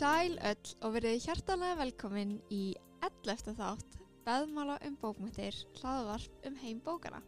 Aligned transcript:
Sæl 0.00 0.38
öll 0.48 0.68
og 0.80 0.94
verið 0.94 1.18
hjartalega 1.26 1.76
velkomin 1.76 2.30
í 2.48 2.70
11. 3.04 3.50
þátt 3.58 3.98
Beðmála 4.24 4.78
um 4.88 4.94
bókmyndir, 4.96 5.58
hlaðvarp 5.76 6.46
um 6.48 6.54
heim 6.56 6.78
bókana. 6.80 7.18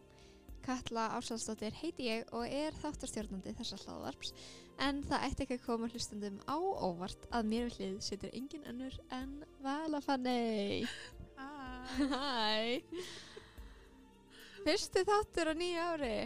Katla 0.65 1.03
Ásalsdóttir 1.19 1.75
heiti 1.77 2.07
ég 2.07 2.31
og 2.33 2.47
er 2.49 2.73
þáttarstjórnandi 2.81 3.53
þessa 3.59 3.77
hlaðvarps 3.83 4.33
en 4.81 5.03
það 5.05 5.25
ætti 5.27 5.45
ekki 5.45 5.57
að 5.59 5.67
koma 5.67 5.89
hlustundum 5.91 6.39
á 6.49 6.57
óvart 6.57 7.27
að 7.29 7.51
mér 7.51 7.67
við 7.67 7.77
hlið 7.77 8.01
situr 8.07 8.33
engin 8.33 8.65
önnur 8.73 8.97
en 9.19 9.37
Vala 9.61 10.01
Fanney. 10.01 10.89
Hæ! 11.93 12.81
Fyrsti 14.65 15.05
þáttur 15.11 15.53
á 15.53 15.55
nýju 15.61 15.85
ári. 15.91 16.17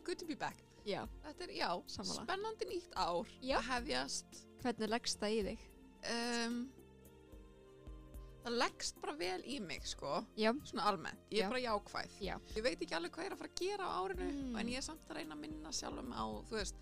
Good 0.00 0.24
to 0.24 0.32
be 0.32 0.40
back. 0.46 0.64
Já. 0.88 1.02
Þetta 1.28 1.44
er, 1.50 1.54
já, 1.60 1.70
Sammála. 1.92 2.24
spennandi 2.24 2.72
nýtt 2.72 2.96
ár 2.96 3.28
Já. 3.44 3.58
að 3.60 3.70
hefjast. 3.74 4.44
Hvernig 4.64 4.96
leggst 4.96 5.20
það 5.20 5.36
í 5.36 5.46
þig? 5.50 5.70
Um, 6.10 6.56
það 8.44 8.56
leggst 8.60 8.98
bara 9.00 9.14
vel 9.16 9.40
í 9.48 9.58
mig, 9.64 9.86
sko, 9.88 10.18
Já. 10.36 10.50
svona 10.68 10.84
almennt. 10.90 11.20
Ég 11.32 11.38
er 11.40 11.46
Já. 11.46 11.50
bara 11.50 11.62
jákvæð. 11.64 12.16
Já. 12.20 12.34
Ég 12.56 12.62
veit 12.66 12.80
ekki 12.84 12.94
alveg 12.98 13.12
hvað 13.14 13.24
ég 13.24 13.30
er 13.30 13.36
að 13.36 13.38
fara 13.40 13.52
að 13.54 13.60
gera 13.62 13.84
á 13.88 13.92
árinu, 14.04 14.26
Mm. 14.32 14.56
en 14.60 14.68
ég 14.68 14.76
er 14.76 14.82
samt 14.82 15.08
að 15.08 15.16
reyna 15.16 15.34
að 15.34 15.40
minna 15.40 15.70
sjálfum 15.72 16.12
á, 16.12 16.24
þú 16.44 16.50
veist, 16.58 16.74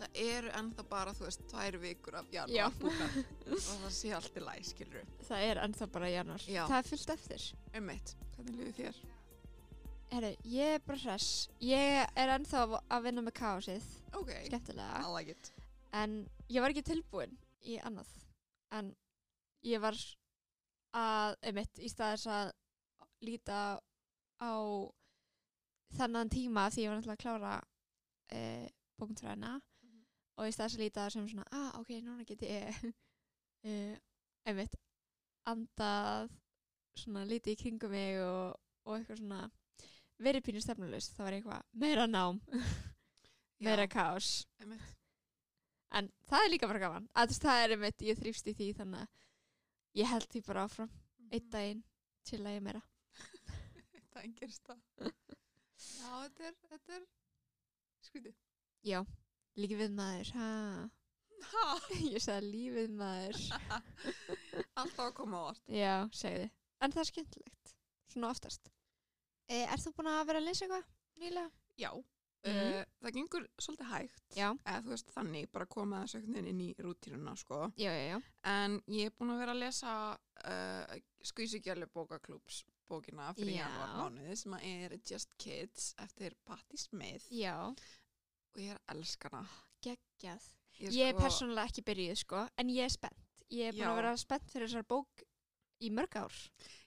það 0.00 0.08
eru 0.14 0.50
ennþá 0.50 0.88
bara, 0.88 1.12
þú 1.12 1.24
veist, 1.28 1.46
tvær 1.48 1.78
vikur 1.80 2.14
af 2.18 2.26
Já. 2.32 2.44
janúar 2.46 2.72
búkar 2.80 3.16
og 3.46 3.82
það 3.86 3.92
sé 4.00 4.12
allt 4.14 4.34
í 4.36 4.40
læg, 4.44 4.64
skilur 4.64 5.04
Það 5.28 5.38
er 5.50 5.56
ennþá 5.62 5.86
bara 5.92 6.10
januar. 6.10 6.38
Já. 6.48 6.66
Það 6.66 6.78
er 6.78 6.82
fyllt 6.90 7.10
eftir. 7.14 7.46
Um 7.74 7.86
mitt, 7.86 8.16
hvernig 8.36 8.56
liður 8.58 8.74
þér? 8.82 8.96
Herru, 10.10 10.36
ég 10.44 10.74
er 10.74 10.78
bara 10.86 10.98
hress. 10.98 11.48
Ég 11.60 12.10
er 12.16 12.28
ennþá 12.38 12.80
að 12.90 13.02
vinna 13.02 13.22
með 13.22 13.32
káosið, 13.38 13.82
Ok, 14.14 14.30
skemmtilega. 14.46 15.00
I 15.04 15.12
like 15.14 15.30
it. 15.30 15.52
En 15.92 16.28
ég 16.50 16.60
var 16.60 16.70
ekki 16.70 16.82
tilbúin 16.82 17.36
í 17.64 17.78
annað. 17.82 18.06
En 18.74 18.94
ég 19.66 19.80
var 19.80 19.94
að, 20.96 21.36
einmitt, 21.42 21.78
í 21.78 21.88
staðis 21.92 22.26
að 22.26 22.52
líta 23.26 23.60
á 24.42 24.52
þennan 25.96 26.30
tíma 26.32 26.66
því 26.72 26.82
ég 26.84 26.90
var 26.90 26.98
náttúrulega 26.98 27.16
að 27.16 27.22
klára 27.24 27.54
e, 28.32 28.40
bókmyndfræðina 28.98 29.52
Mhm. 29.56 30.00
og 30.38 30.48
í 30.48 30.52
staðis 30.54 30.76
að 30.76 30.82
líta 30.84 31.10
sem 31.10 31.28
svona, 31.28 31.44
ah, 31.52 31.70
ok, 31.80 31.92
núna 32.02 32.24
get 32.26 32.42
ég 32.42 32.92
e, 33.64 33.98
einmitt 34.46 34.74
andað 35.46 36.30
svona 36.98 37.24
lítið 37.28 37.52
í 37.54 37.60
kringum 37.60 37.90
mig 37.90 38.18
og, 38.20 38.56
og 38.86 38.96
eitthvað 38.98 39.20
svona 39.20 39.50
verið 40.18 40.44
pínu 40.46 40.60
stefnulegst, 40.64 41.14
það 41.16 41.24
var 41.26 41.36
eitthvað 41.38 41.62
meira 41.72 42.06
nám, 42.08 42.40
meira 43.64 43.86
Já, 43.86 43.92
kaos 43.92 44.46
um 44.62 44.70
mitt. 44.74 44.95
En 45.98 46.10
það 46.28 46.44
er 46.46 46.52
líka 46.52 46.68
bara 46.70 46.82
gaman 46.82 47.08
að 47.22 47.34
það 47.42 47.62
er 47.64 47.74
einmitt, 47.76 48.02
ég 48.04 48.18
þrýfst 48.20 48.50
í 48.50 48.54
því 48.58 48.68
þannig 48.80 49.04
að 49.06 50.00
ég 50.02 50.10
held 50.12 50.28
því 50.32 50.42
bara 50.48 50.64
áfram 50.68 50.92
einn 51.30 51.50
daginn 51.52 51.82
til 52.28 52.40
að 52.44 52.56
ég 52.58 52.64
meira 52.66 52.82
Það 54.16 54.24
engirst 54.24 54.62
það. 54.64 54.78
Já, 55.76 56.10
þetta 56.24 56.46
er, 56.48 56.54
þetta 56.70 56.94
er 56.96 57.02
skrítið. 58.06 58.36
já, 58.86 59.00
líka 59.60 59.76
við 59.76 59.90
maður 59.98 60.30
ha. 60.38 60.46
Ha, 61.50 61.64
ég 62.14 62.22
sagði 62.24 62.48
lífið 62.54 62.94
maður 62.96 63.40
alltaf 64.80 65.02
að 65.04 65.12
koma 65.18 65.42
á 65.42 65.44
orð. 65.50 65.60
já, 65.68 65.94
segði, 66.16 66.46
en 66.80 66.94
það 66.94 67.02
er 67.02 67.10
skemmtilegt 67.10 67.74
svona 68.14 68.30
oftast 68.32 68.70
e, 69.52 69.58
Er 69.66 69.82
þú 69.84 69.92
búin 69.98 70.08
að 70.14 70.22
vera 70.30 70.40
að 70.40 70.48
lesa 70.48 70.64
eitthvað 70.64 70.88
nýlega? 71.20 71.50
Já, 71.76 71.90
Mhm. 72.46 72.72
uh, 72.78 72.84
það 73.02 73.12
gengur 73.16 73.46
svolítið 73.58 73.90
hægt. 73.90 74.22
Eða 74.36 74.82
þú 74.84 74.88
veist 74.94 75.10
þannig, 75.14 75.50
bara 75.52 75.66
koma 75.66 76.02
þessu 76.04 76.20
veginn 76.26 76.46
inn 76.52 76.60
í 76.60 76.74
rútíruna, 76.78 77.36
sko. 77.36 77.72
já, 77.76 77.90
já, 77.90 78.06
já. 78.14 78.22
En 78.44 78.80
ég 78.88 79.06
er 79.06 79.14
búin 79.18 79.30
að 79.34 79.38
vera 79.42 79.52
að 79.52 79.62
lesa 79.64 80.18
uh, 80.44 80.98
Skvísugjörlu 81.26 81.86
bókaklúps 81.92 82.64
bókina 82.88 83.32
fyrir 83.34 83.56
Já. 83.56 83.66
janúar 83.66 83.94
mánuði 83.98 84.36
sem 84.38 84.54
er 84.62 84.92
Just 85.10 85.32
Kids 85.38 85.94
eftir 85.98 86.36
Patti 86.46 86.76
Smith 86.78 87.26
já. 87.34 87.56
og 87.66 88.60
ég 88.62 88.70
er 88.70 88.78
að 88.78 88.94
elska 88.96 89.28
hana. 89.32 89.48
geggjað 89.82 90.42
Ég, 90.78 90.92
Ég 90.92 91.08
er 91.08 91.14
sko- 91.14 91.22
persónulega 91.24 91.66
ekki 91.66 91.82
byrjuð 91.82 92.16
sko 92.20 92.48
en 92.58 92.68
ég 92.68 92.84
er 92.84 92.88
spennt 92.94 93.42
Ég 93.50 93.68
er 93.68 93.72
búin 93.72 93.80
Já. 93.86 93.90
að 93.90 93.96
vera 93.96 94.16
spennt 94.16 94.50
fyrir 94.52 94.68
þessar 94.68 94.86
bók 94.86 95.25
í 95.80 95.90
mörg 95.92 96.16
ár? 96.16 96.32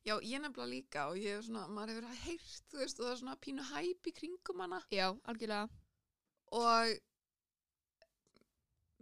Já, 0.06 0.16
ég 0.24 0.40
nefnilega 0.42 0.70
líka 0.72 1.04
og 1.12 1.18
ég 1.22 1.38
er 1.38 1.44
svona, 1.46 1.68
maður 1.68 2.00
hefur 2.00 2.24
heyrt, 2.26 2.64
þú 2.72 2.78
veist, 2.82 3.00
og 3.00 3.06
það 3.06 3.12
er 3.12 3.20
svona 3.22 3.36
pínu 3.46 3.66
hæp 3.74 4.10
í 4.10 4.14
kringum 4.20 4.64
hana. 4.64 4.80
Já, 4.92 5.08
algjörlega. 5.30 5.70
Og 6.52 6.98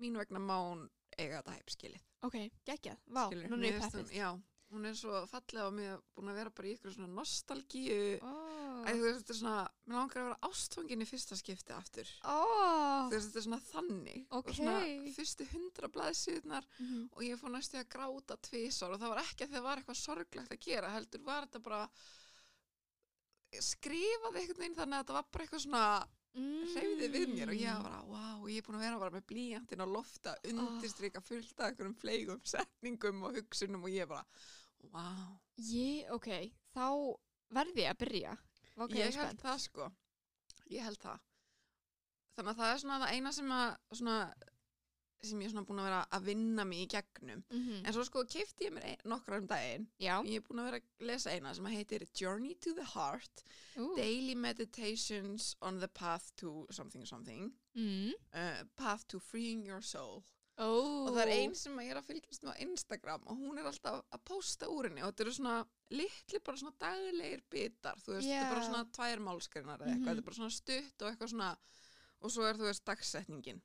mín 0.01 0.17
vegna 0.19 0.39
má 0.43 0.57
hún 0.67 0.83
eiga 1.17 1.39
þetta 1.41 1.55
hæp 1.57 1.69
skilið. 1.73 2.03
Ok, 2.27 2.35
geggjað, 2.67 2.97
vá, 3.07 3.23
skilurðu. 3.29 3.49
núna 3.53 3.61
Mér 3.63 3.69
er 3.69 3.73
ég 3.77 3.81
finnst 3.81 3.95
hún- 3.95 4.03
peppið 4.03 4.17
Já, 4.17 4.29
hún 4.71 4.85
er 4.85 4.95
svo 4.99 5.21
fallega 5.31 5.67
og 5.69 5.73
mér 5.77 5.93
er 5.95 6.01
búin 6.15 6.29
að 6.31 6.35
vera 6.41 6.51
bara 6.51 6.67
í 6.67 6.73
ykkur 6.75 6.91
svona 6.95 7.07
nostalgíu 7.15 8.19
Ó, 8.21 8.33
Æ, 8.87 8.91
þú 8.93 9.03
veist, 9.03 9.21
þetta 9.23 9.33
er 9.33 9.37
svona, 9.39 9.61
mér 9.87 9.97
langar 9.97 10.19
að 10.21 10.27
vera 10.27 10.39
ástfangin 10.47 11.01
í 11.01 11.07
fyrsta 11.09 11.35
skipti 11.39 11.73
aftur. 11.75 12.09
Þú 12.23 13.11
veist, 13.11 13.27
þetta 13.31 13.39
er 13.41 13.45
svona 13.47 13.61
þannig. 13.71 14.27
Og 14.31 14.43
Ókei. 14.43 14.55
svona 14.59 15.13
fyrstu 15.17 15.47
hundra 15.53 15.87
blaðsíðunar 15.95 16.67
Mhm. 16.79 17.09
og 17.15 17.21
ég 17.23 17.39
fór 17.41 17.51
næstu 17.55 17.77
að 17.79 17.89
gráta 17.95 18.37
tvisar 18.37 18.91
og 18.93 18.99
það 19.01 19.09
var 19.15 19.23
ekki 19.23 19.43
að 19.47 19.51
það 19.57 19.63
var 19.63 19.77
eitthvað 19.77 20.01
sorglegt 20.03 20.51
að 20.51 20.59
gera, 20.67 20.89
heldur 20.93 21.23
var 21.23 21.47
þetta 21.47 21.63
bara 21.63 21.89
skrifaði 23.63 24.41
einhvern 24.41 24.59
veginn 24.61 24.75
þannig 24.77 24.97
að 24.99 25.03
þetta 25.03 25.13
var 25.17 25.27
bara 25.31 25.43
eitthvað 25.45 25.63
svona 25.63 26.07
hreyfði 26.35 27.07
við 27.13 27.31
mér 27.33 27.51
og 27.53 27.61
ég 27.61 27.77
var 27.77 27.85
bara, 27.87 28.01
wow, 28.11 28.47
ég 28.51 28.61
er 28.61 28.65
búin 28.67 28.77
að 28.77 28.85
vera 28.85 28.99
bara 29.01 29.15
með 29.15 29.27
blíjantinn 29.31 29.83
á 29.83 29.87
lofta, 29.89 30.35
undirstrika 30.51 31.21
fullt 31.25 31.59
af 31.59 31.71
einhverjum 31.71 31.95
fleigum, 31.97 32.41
setningum 32.45 33.23
og 33.27 33.39
hugsunum 33.39 33.87
og 33.87 33.95
ég 33.95 34.09
bara, 34.09 34.25
wow. 34.91 35.37
Ég, 35.57 36.11
ok, 36.13 36.29
þá 36.75 36.85
verði 37.55 37.85
ég 37.85 37.95
að 37.95 38.01
byrja. 38.03 38.35
Ok, 38.77 38.93
ég 38.99 39.15
held 39.17 39.41
það 39.41 39.63
sko. 39.63 39.89
Ég 40.69 40.85
held 40.85 41.01
það. 41.01 41.23
Þannig 42.37 42.51
að 42.51 42.59
það 42.59 42.71
er 42.73 42.81
svona 42.83 42.99
það 43.01 43.15
eina 43.15 43.33
sem 43.33 43.53
að 43.55 43.69
svona, 43.97 44.17
sem 45.25 45.39
ég 45.41 45.45
er 45.45 45.51
svona 45.51 45.65
búin 45.65 45.79
að 45.79 45.87
vera 45.89 46.01
að 46.11 46.23
vinna 46.29 46.63
mig 46.65 46.79
í 46.85 46.87
gegnum. 46.93 47.43
Mhm. 47.49 47.85
en 47.85 47.93
svo 47.93 48.03
sko 48.05 48.23
keifti 48.25 48.65
ég 48.67 48.73
mér 48.73 48.83
ein, 48.85 48.97
nokkra 49.05 49.37
um 49.37 49.47
daginn. 49.47 49.87
Já, 49.99 50.21
ég 50.23 50.35
er 50.35 50.41
búin 50.41 50.59
að 50.59 50.65
vera 50.71 50.77
að 50.79 51.05
lesa 51.07 51.29
eina 51.31 51.53
sem 51.55 51.65
heitir 51.65 52.05
Journey 52.13 52.53
to 52.55 52.73
the 52.73 52.83
Heart 52.83 53.43
ú. 53.77 53.95
Daily 53.95 54.35
Meditations 54.35 55.55
on 55.61 55.79
the 55.79 55.87
Path 55.87 56.31
to 56.37 56.67
something 56.71 57.05
something. 57.05 57.51
Mm. 57.75 58.13
uh, 58.33 58.63
Path 58.75 59.07
to 59.07 59.19
Freeing 59.19 59.65
Your 59.65 59.81
Soul. 59.81 60.23
Ó 60.57 60.65
og 61.07 61.13
það 61.13 61.21
er 61.21 61.31
einn 61.35 61.53
sem 61.55 61.75
ég 61.77 61.91
er 61.93 61.99
að 61.99 62.07
fylgjast 62.07 62.41
með 62.43 62.55
á 62.57 62.61
Instagram 62.65 63.21
og 63.29 63.37
hún 63.37 63.59
er 63.59 63.67
alltaf 63.69 63.99
að 64.11 64.23
posta 64.25 64.65
úr 64.73 64.87
henni 64.89 65.03
og 65.05 65.11
þetta 65.13 65.21
eru 65.27 65.33
svona 65.37 65.67
litli 65.93 66.39
bara 66.43 66.57
svona 66.57 66.73
daglegir 66.81 67.43
bitar 67.53 67.95
þú 68.01 68.15
veist, 68.15 68.25
þetta 68.25 68.47
er 68.47 68.55
bara 68.55 68.65
svona 68.65 68.85
tvær 68.97 69.21
málskrinar 69.27 69.77
eða 69.77 69.91
eitthvað, 69.91 69.99
Mhm. 69.99 70.07
þetta 70.07 70.17
er 70.17 70.21
bara 70.25 70.35
svona 70.39 70.51
stutt 70.51 71.01
og 71.01 71.11
eitthvað 71.11 71.29
svona 71.29 71.57
og 72.21 72.31
svo 72.31 72.43
er 72.49 72.53
þú 72.55 72.65
veist 72.71 72.85
dagsetningin 72.85 73.61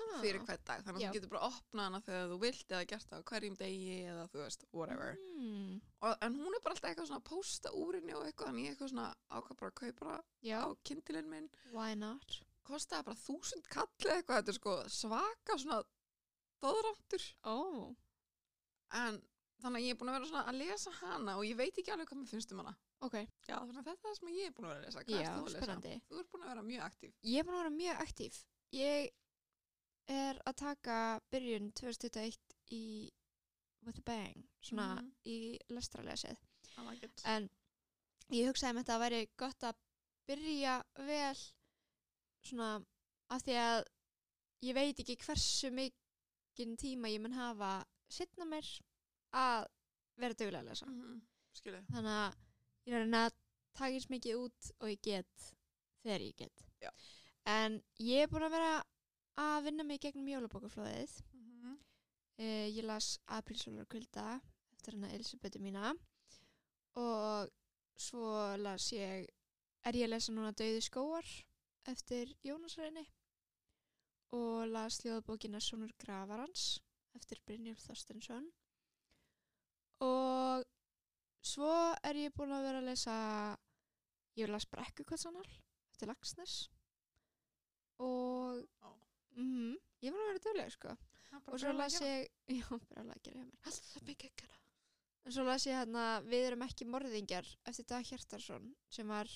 ah. 0.00 0.16
fyrir 0.22 0.42
hvern 0.44 0.64
dag, 0.68 0.84
þannig 0.86 1.02
að 1.02 1.10
þú 1.10 1.18
getur 1.18 1.32
bara 1.34 1.48
opnað 1.50 1.88
hana 1.88 2.00
þegar 2.06 2.32
þú 2.32 2.38
vilt 2.44 2.74
eða 2.74 2.88
gert 2.92 3.10
það 3.10 3.22
á 3.22 3.28
hverjum 3.30 3.58
degi 3.60 3.98
eða 4.12 4.24
þú 4.32 4.42
veist, 4.42 4.66
whatever. 4.72 5.20
Mm. 5.36 5.76
og, 6.00 6.16
en 6.26 6.40
hún 6.40 6.56
er 6.58 6.64
bara 6.64 6.76
alltaf 6.76 6.90
eitthvað 6.90 7.10
svona 7.10 7.22
að 7.22 7.28
posta 7.30 7.74
úr 7.76 8.00
henni 8.00 8.16
og 8.16 8.26
eitthvað, 8.26 8.52
en 8.52 8.62
ég 8.62 8.74
eitthvað 8.74 8.92
svona 8.94 9.08
ákvað 9.30 9.60
bara 9.62 9.72
að 9.72 9.78
kaupa 9.82 10.16
það 10.16 10.64
á 10.64 10.66
kindilinn 10.90 11.30
minn. 11.32 11.48
Why 11.74 11.94
not? 12.00 12.40
Kostaði 12.66 13.08
bara 13.10 13.22
þúsund 13.22 13.70
kall 13.70 13.88
eða 14.02 14.18
eitthvað, 14.18 14.42
þetta 14.42 14.54
er 14.54 14.60
sko 14.60 14.76
svaka 14.90 15.60
svona 15.62 15.80
doðrántur 16.64 17.26
Ó, 17.46 17.56
en 18.96 19.20
þannig 19.62 19.80
að 19.80 19.86
ég 19.86 19.94
er 19.94 20.00
búin 20.00 20.10
að 20.10 20.18
vera 20.18 20.30
svona 20.30 20.44
að 20.50 20.58
lesa 20.60 20.92
hana 21.00 21.36
og 21.38 21.46
ég 21.46 21.58
veit 21.58 21.72
ekki 21.72 21.92
alveg 21.92 22.10
hvað 22.10 22.20
mér 22.20 22.30
finnst 22.32 22.52
um 22.52 22.62
hana. 22.62 22.74
Ok. 23.04 23.16
Já 23.48 23.56
þannig 23.58 23.78
að 23.80 23.88
þetta 23.88 23.94
er 23.94 24.02
það 24.02 24.18
sem 24.18 24.32
ég 24.32 24.48
er 24.48 24.56
búin 24.56 24.66
að 24.66 24.72
vera 24.72 24.80
að 24.80 24.86
lesa. 24.86 25.04
Já, 25.12 25.30
að 25.36 25.48
spennandi. 25.54 25.94
Þú 26.08 26.20
ert 26.20 26.32
búin 26.32 26.44
að 26.44 26.52
vera 26.52 26.66
mjög 26.66 26.84
aktív 26.86 27.14
Ég 27.30 27.40
er 27.40 27.48
búin 27.48 27.56
að 27.56 27.62
vera 27.62 27.74
mjög 27.76 28.02
aktív. 28.06 28.38
Ég 28.76 29.10
er 30.08 30.38
að 30.46 30.56
taka 30.56 31.20
byrjun 31.32 31.72
2021 31.72 32.38
í 32.72 33.10
With 33.86 33.98
a 33.98 34.02
Bang, 34.02 34.48
svona 34.62 34.96
Mhm. 35.00 35.10
í 35.26 35.58
lestralesið. 35.70 36.36
En 37.24 37.48
ég 38.30 38.48
hugsaði 38.48 38.74
með 38.74 38.84
þetta 38.84 38.96
að 38.96 39.04
væri 39.04 39.28
gott 39.36 39.60
að 39.62 39.74
byrja 40.28 40.82
vel 40.96 41.36
svona 42.42 42.84
af 43.30 43.42
því 43.42 43.54
að 43.54 43.84
ég 44.62 44.74
veit 44.74 44.98
ekki 44.98 45.16
hversu 45.16 45.70
mikinn 45.70 46.76
tíma 46.76 47.08
ég 47.08 47.20
mun 47.20 47.32
hafa 47.32 47.84
setna 48.08 48.44
mér 48.44 48.66
að 49.32 49.66
vera 50.16 50.34
duglega 50.34 50.62
að 50.62 50.68
lesa. 50.70 50.86
Mhm, 50.86 51.20
skilu 51.54 51.84
Þannig 51.92 52.16
að 52.16 52.34
ég 52.86 52.92
er 52.92 52.98
að 53.00 53.04
reyna 53.04 53.26
að 53.26 53.32
taka 53.74 53.92
eins 53.92 54.06
mikið 54.10 54.34
út 54.36 54.70
og 54.80 54.88
ég 54.88 55.00
get 55.02 55.52
þegar 56.04 56.20
ég 56.20 56.36
get. 56.36 56.62
Já. 56.82 56.90
En 57.46 57.82
ég 58.00 58.22
er 58.22 58.26
búin 58.28 58.42
að 58.42 58.50
vera 58.50 58.84
að 59.40 59.68
vinna 59.68 59.84
mig 59.84 60.00
gegnum 60.00 60.28
jólabókaflóðið. 60.32 61.20
Mhm. 61.32 61.78
Uh, 62.38 62.66
ég 62.68 62.84
las 62.84 63.18
Aprilsólar 63.26 63.86
kulda 63.88 64.40
eftir 64.74 64.94
hana 64.94 65.12
Elisabethu 65.14 65.58
mína 65.58 65.94
og 67.00 67.48
svo 67.96 68.56
las 68.60 68.92
ég, 68.92 69.26
er 69.84 69.96
ég 69.96 70.06
að 70.06 70.12
lesa 70.12 70.32
núna 70.32 70.52
Dauði 70.52 70.82
skóar 70.84 71.26
eftir 71.88 72.34
Jónas 72.44 72.76
Reyni 72.76 73.06
og 74.36 74.66
las 74.68 75.00
ljóðbókina 75.04 75.62
Sónur 75.64 75.94
Gravarans 75.98 76.78
eftir 77.16 77.40
Brynjólf 77.46 77.82
Þorstensson 77.86 78.50
og 80.04 80.66
svo 81.46 81.72
er 82.04 82.20
ég 82.20 82.34
búin 82.36 82.52
að 82.52 82.68
vera 82.68 82.82
að 82.82 82.90
lesa 82.90 83.16
ég 84.36 84.50
hvað 84.52 85.22
sannal 85.24 85.48
eftir 85.94 86.12
Lagsnes 86.12 86.58
og 87.96 88.66
Ó. 88.84 89.05
mm, 89.36 89.74
ég 90.06 90.12
var 90.14 90.22
að 90.24 90.30
vera 90.32 90.44
dögleg 90.48 90.72
sko. 90.74 90.94
Og 91.52 91.58
svo 91.60 91.72
las 91.76 91.98
ég 92.00 92.28
já, 92.58 92.68
bara 92.94 93.04
að 93.16 93.22
gera 93.26 93.40
hjá 93.40 93.44
mér. 93.48 93.58
Alltaf 93.68 94.06
mikið 94.08 94.36
gera. 94.42 94.60
En 95.26 95.34
svo 95.34 95.44
las 95.46 95.66
ég 95.66 95.74
hérna 95.76 96.04
við 96.24 96.46
erum 96.50 96.62
ekki 96.66 96.86
morðingjar 96.88 97.48
eftir 97.66 97.86
Dag 97.90 98.06
Hjartarsson 98.06 98.68
sem 98.94 99.08
var 99.10 99.30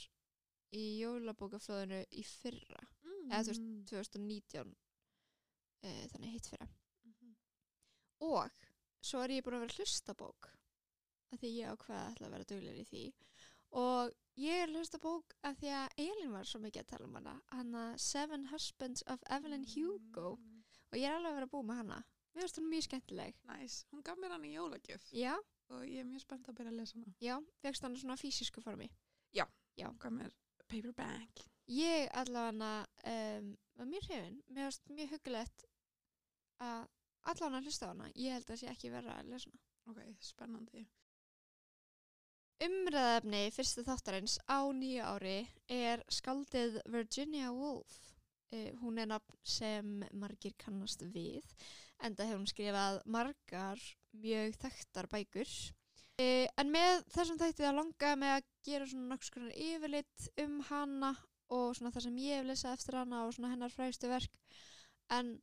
í 0.77 0.85
jólabókaflóðinu 1.03 2.05
í 2.15 2.23
fyrra. 2.25 2.85
Eða 3.31 3.43
þú 3.43 3.51
veist, 3.51 3.65
Mm. 3.67 3.81
2019 3.91 4.77
e, 5.83 5.91
þannig 6.13 6.33
hitt 6.37 6.47
fyrra. 6.53 6.69
Mhm. 7.05 7.35
og 8.21 8.51
svo 9.03 9.23
er 9.25 9.33
ég 9.37 9.43
búin 9.45 9.57
að 9.57 9.63
vera 9.65 9.73
að 9.73 9.79
hlusta 9.81 10.13
á 10.13 10.21
bók 10.21 10.49
af 11.33 11.41
því 11.41 11.51
ég 11.57 11.71
ákveða 11.73 12.01
að 12.05 12.11
ætla 12.13 12.27
að 12.27 12.33
vera 12.35 12.49
duglega 12.51 12.83
í 12.83 12.89
því 12.91 13.03
og 13.71 14.13
ég 14.41 14.63
er 14.63 14.69
að 14.69 14.79
hlusta 14.81 14.99
á 14.99 15.05
bók 15.05 15.35
af 15.47 15.59
því 15.61 15.75
að 15.81 16.01
Elin 16.07 16.33
var 16.33 16.49
svo 16.49 16.61
mikið 16.63 16.83
að 16.83 16.89
tala 16.93 17.07
um 17.07 17.19
hana 17.19 17.35
hana 17.53 17.85
Seven 17.99 18.49
Husbands 18.51 19.05
of 19.07 19.23
Evelyn 19.31 19.67
Hugo. 19.75 20.37
Mm. 20.37 20.65
og 20.91 20.99
ég 20.99 21.07
er 21.07 21.15
alveg 21.15 21.31
að 21.31 21.37
vera 21.39 21.47
að 21.47 21.53
búa 21.55 21.67
með 21.69 21.81
hana. 21.85 22.01
Mér 22.35 22.45
finnst 22.45 22.59
hún 22.59 22.69
mjög 22.71 22.85
skemmtileg. 22.87 23.39
Næs, 23.51 23.77
hún 23.91 24.03
gaf 24.07 24.19
mér 24.19 24.35
hann 24.35 24.45
í 24.47 24.53
jólagjöf. 24.55 25.07
Já, 25.15 25.35
og 25.71 25.85
ég 25.87 26.03
er 26.03 26.07
mjög 26.07 26.25
spennt 26.25 26.49
að 26.51 26.59
byrja 26.59 26.73
að 26.73 26.79
lesa 26.81 26.99
hana. 26.99 27.15
já, 27.21 27.37
vegst 27.63 27.87
hana 27.87 27.99
svona 27.99 28.17
físísku 28.19 28.63
formi. 28.63 28.91
Hún 29.79 29.99
gaf 29.99 30.13
mér 30.13 30.35
paperback. 30.69 31.45
ég 31.67 32.09
allavega 32.15 32.87
um, 33.07 33.57
var 33.75 33.87
mjög 33.87 34.07
hrifin. 34.09 34.43
Mér 34.49 34.69
finnst 34.69 34.89
mjög 34.91 35.11
huggulegt 35.15 35.65
að 36.59 36.87
allavega 37.23 37.63
hlusta 37.65 37.87
á 37.87 37.91
hana. 37.93 38.11
Ég 38.15 38.35
held 38.35 38.45
að 38.45 38.53
það 38.53 38.61
sé 38.63 38.71
ekki 38.75 38.91
vera 38.91 39.19
að 39.21 39.31
lesa 39.33 39.51
hana. 39.51 39.63
Ok, 39.91 40.01
spennandi. 40.21 40.85
Umræðefni 42.61 43.47
fyrsta 43.55 43.83
þáttarins 43.87 44.35
á 44.45 44.69
nýju 44.77 45.05
ári 45.09 45.37
er 45.73 46.03
skaldið 46.13 46.75
Virginia 46.93 47.49
Woolf. 47.57 47.95
Uh, 48.53 48.69
hún 48.83 48.99
er 49.01 49.09
nafn 49.09 49.39
sem 49.47 50.03
margir 50.13 50.53
kannast 50.61 51.01
við, 51.15 51.47
enda 52.05 52.27
hefur 52.27 52.43
hún 52.43 52.51
skrifað 52.51 52.99
margar 53.09 53.81
mjög 54.13 54.59
þekktar 54.61 55.09
bækur. 55.09 55.55
Uh, 56.21 56.45
en 56.61 56.75
með 56.75 57.07
þessum 57.15 57.41
þætti 57.41 57.65
það 57.65 57.79
langa 57.79 58.13
með 58.21 58.35
að 58.35 58.53
gera 58.69 58.91
svona 58.93 59.09
nokkuð 59.15 59.31
skoðan 59.31 59.57
yfirlit 59.71 60.29
um 60.45 60.61
hana 60.69 61.15
og 61.57 61.67
svona 61.79 61.95
það 61.97 62.09
sem 62.11 62.23
ég 62.27 62.43
hef 62.43 62.49
lesað 62.51 62.77
eftir 62.77 63.01
hana 63.01 63.25
og 63.25 63.35
svona 63.39 63.55
hennar 63.55 63.73
frægstu 63.73 64.13
verk. 64.13 64.39
En 65.17 65.39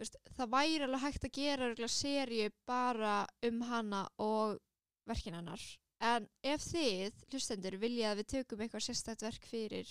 veist, 0.00 0.18
það 0.34 0.54
væri 0.58 0.84
alveg 0.88 1.06
hægt 1.06 1.30
að 1.30 1.36
gera 1.38 1.94
seríu 1.94 2.52
bara 2.66 3.18
um 3.46 3.66
hana 3.70 4.06
og 4.18 4.58
verkin 5.06 5.38
hennar. 5.38 5.62
En 6.04 6.26
ef 6.44 6.64
þið, 6.66 7.22
hlustendur, 7.32 7.78
vilja 7.80 8.10
að 8.12 8.20
við 8.20 8.30
tökum 8.34 8.60
eitthvað 8.60 8.84
sérstætt 8.84 9.24
verk 9.24 9.46
fyrir 9.48 9.88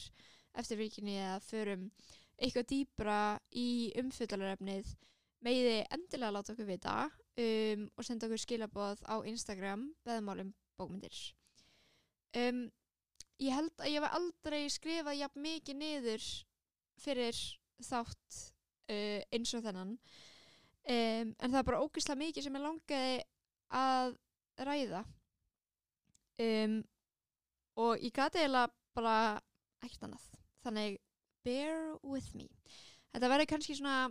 eftirvirkjunni 0.56 1.18
eða 1.18 1.40
förum 1.42 1.88
eitthvað 2.36 2.68
dýbra 2.69 3.19
í 3.56 3.92
umfyllarefnið, 3.98 4.92
megiði 5.46 5.80
endilega 5.96 6.36
láta 6.36 6.54
okkur 6.54 6.69
vita 6.69 6.96
um, 7.07 7.88
og 7.96 8.06
senda 8.06 8.28
okkur 8.28 8.44
skilaboð 8.44 9.02
á 9.07 9.16
Instagram 9.28 9.88
beðmálum 10.06 10.54
bókmyndir. 10.78 11.18
Um, 12.36 12.68
ég 13.42 13.56
held 13.56 13.74
að 13.80 13.94
ég 13.96 14.04
var 14.04 14.16
aldrei 14.18 14.66
skrifað 14.72 15.19
jafn 15.22 15.44
mikið 15.44 15.80
niður 15.80 16.30
fyrir 17.02 17.42
þátt 17.84 18.40
uh, 18.92 19.22
eins 19.34 19.54
og 19.57 19.66
þennan 19.66 19.96
um, 19.96 20.00
en 20.86 21.50
það 21.50 21.60
er 21.62 21.68
bara 21.72 21.84
ógeðslega 21.84 22.22
mikið 22.22 22.48
sem 22.48 22.57
ég 22.60 22.66
langaði 22.66 23.22
að 23.75 24.18
ræða 24.62 25.06
um, 26.43 26.79
og 27.81 28.03
ég 28.03 28.15
gati 28.15 28.41
eiginlega 28.41 28.71
bara 28.95 29.15
ekkert 29.83 30.07
annað. 30.07 30.27
Þannig 30.65 30.99
bear 31.45 31.95
with 32.01 32.33
me. 32.35 32.47
Þetta 33.13 33.31
verður 33.31 33.51
kannski 33.51 33.77
svona 33.77 34.09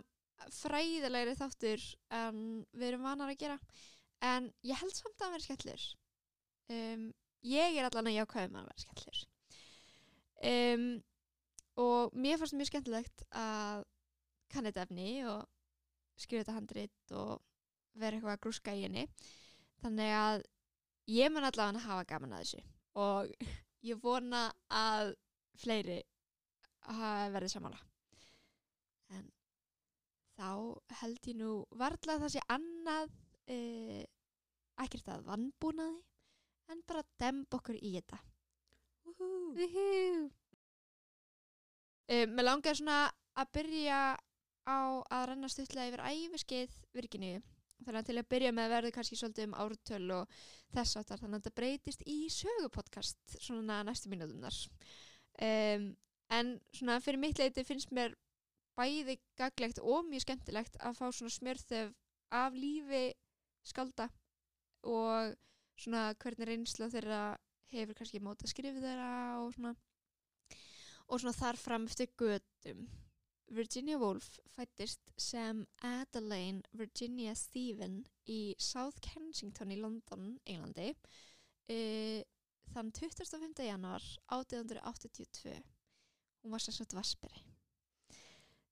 fræðilegri 0.53 1.35
þáttur 1.39 1.83
en 2.13 2.39
við 2.75 2.89
erum 2.89 3.05
vanar 3.07 3.31
að 3.33 3.41
gera. 3.43 3.59
En 4.25 4.49
ég 4.65 4.79
held 4.79 4.95
samt 4.95 5.21
að 5.21 5.35
verður 5.35 5.47
skellur 5.49 5.85
um, 6.71 7.09
ég 7.45 7.77
er 7.77 7.87
allan 7.87 8.09
að 8.09 8.17
jákvæðum 8.19 8.59
að 8.59 8.69
verður 8.69 8.85
skellur 8.85 9.19
um, 10.51 10.85
og 11.85 12.15
mér 12.15 12.39
fannst 12.39 12.57
mjög 12.57 12.71
skemmtilegt 12.71 13.25
að 13.35 13.83
kanna 14.53 14.71
þetta 14.71 14.85
efni 14.87 15.09
og 15.27 15.43
skrifa 16.21 16.45
þetta 16.45 16.55
handrit 16.55 17.15
og 17.19 17.33
vera 17.99 18.17
eitthvað 18.17 18.35
að 18.37 18.43
grúska 18.45 18.75
í 18.75 18.85
henni. 18.85 19.05
Þannig 19.83 20.13
að 20.15 20.43
ég 21.11 21.31
mun 21.31 21.45
allavega 21.45 21.81
að 21.81 21.87
hafa 21.89 22.07
gaman 22.09 22.35
að 22.37 22.45
þessu 22.45 22.63
og 23.01 23.33
ég 23.85 24.01
vona 24.01 24.47
að 24.73 25.13
fleiri 25.61 25.99
hafa 26.85 27.29
verið 27.33 27.53
samála 27.53 27.79
en 29.15 29.29
þá 30.35 30.49
held 31.01 31.29
ég 31.29 31.39
nú 31.39 31.51
varla 31.77 32.17
að 32.17 32.25
það 32.25 32.33
sé 32.35 32.43
annað 32.55 33.13
uh, 33.55 34.03
ekkert 34.85 35.11
að 35.13 35.25
vannbúnaði 35.29 36.01
en 36.73 36.81
bara 36.89 37.03
demb 37.21 37.53
okkur 37.53 37.77
í 37.77 37.91
þetta. 37.93 38.17
Woohoo. 39.05 40.29
um, 42.09 42.31
Mér 42.33 42.47
langar 42.47 42.77
svona 42.77 43.03
að 43.37 43.51
byrja 43.59 43.99
á 44.65 44.79
að 45.13 45.27
renna 45.29 45.49
stuttlega 45.51 45.91
yfir 45.91 46.03
æfiskeið 46.09 46.79
Virginíu 46.97 47.43
þannig 47.83 47.99
að 48.01 48.09
til 48.09 48.17
að 48.19 48.29
byrja 48.33 48.51
með 48.55 48.71
verður 48.75 48.95
kannski 48.95 49.19
svolítið 49.19 49.47
um 49.49 49.57
ártöl 49.63 50.05
og 50.15 50.37
þess 50.75 50.99
áttar 51.01 51.21
þannig 51.21 51.37
að 51.37 51.43
þetta 51.43 51.59
breytist 51.59 52.05
í 52.07 52.17
sögupodcast 52.33 53.37
svona 53.39 53.81
næstu 53.87 54.11
mínútunar 54.11 54.59
um, 55.43 55.89
en 56.33 56.53
svona 56.73 56.99
fyrir 57.03 57.21
mitt 57.21 57.41
leiti 57.41 57.65
finnst 57.67 57.93
mér 57.95 58.15
bæði 58.79 59.19
gaglegt 59.39 59.79
og 59.83 60.07
mjög 60.09 60.25
skemmtilegt 60.25 60.79
að 60.83 60.99
fá 60.99 61.05
svona 61.09 61.35
smjörþöf 61.35 61.93
af 62.35 62.55
lífi 62.57 63.05
skalda 63.65 64.09
og 64.85 65.35
svona 65.79 66.13
hvernig 66.21 66.49
reynsla 66.49 66.89
þeirra 66.91 67.21
hefur 67.71 67.97
kannski 67.97 68.21
móta 68.23 68.47
skrifið 68.49 68.85
þeirra 68.85 69.11
og 69.41 69.53
svona. 69.55 69.73
Og 71.05 71.21
svona 71.21 71.37
þar 71.37 71.59
fram 71.61 71.87
eftir 71.89 72.09
götum 72.17 72.85
Virginia 73.53 73.97
Woolf 74.01 74.39
fættist 74.55 75.01
sem 75.17 75.65
Adelaine 75.85 76.63
Virginia 76.73 77.35
Stephen 77.37 77.99
í 78.25 78.55
South 78.57 78.97
Kensington 79.05 79.71
í 79.71 79.77
London, 79.79 80.39
Englandi 80.45 80.89
uh, 80.91 82.21
þann 82.73 82.91
25. 82.95 83.53
januar 83.67 84.05
1882 84.33 85.53
hún 86.41 86.55
var 86.55 86.63
sagt 86.63 86.97
vasperi 86.97 87.43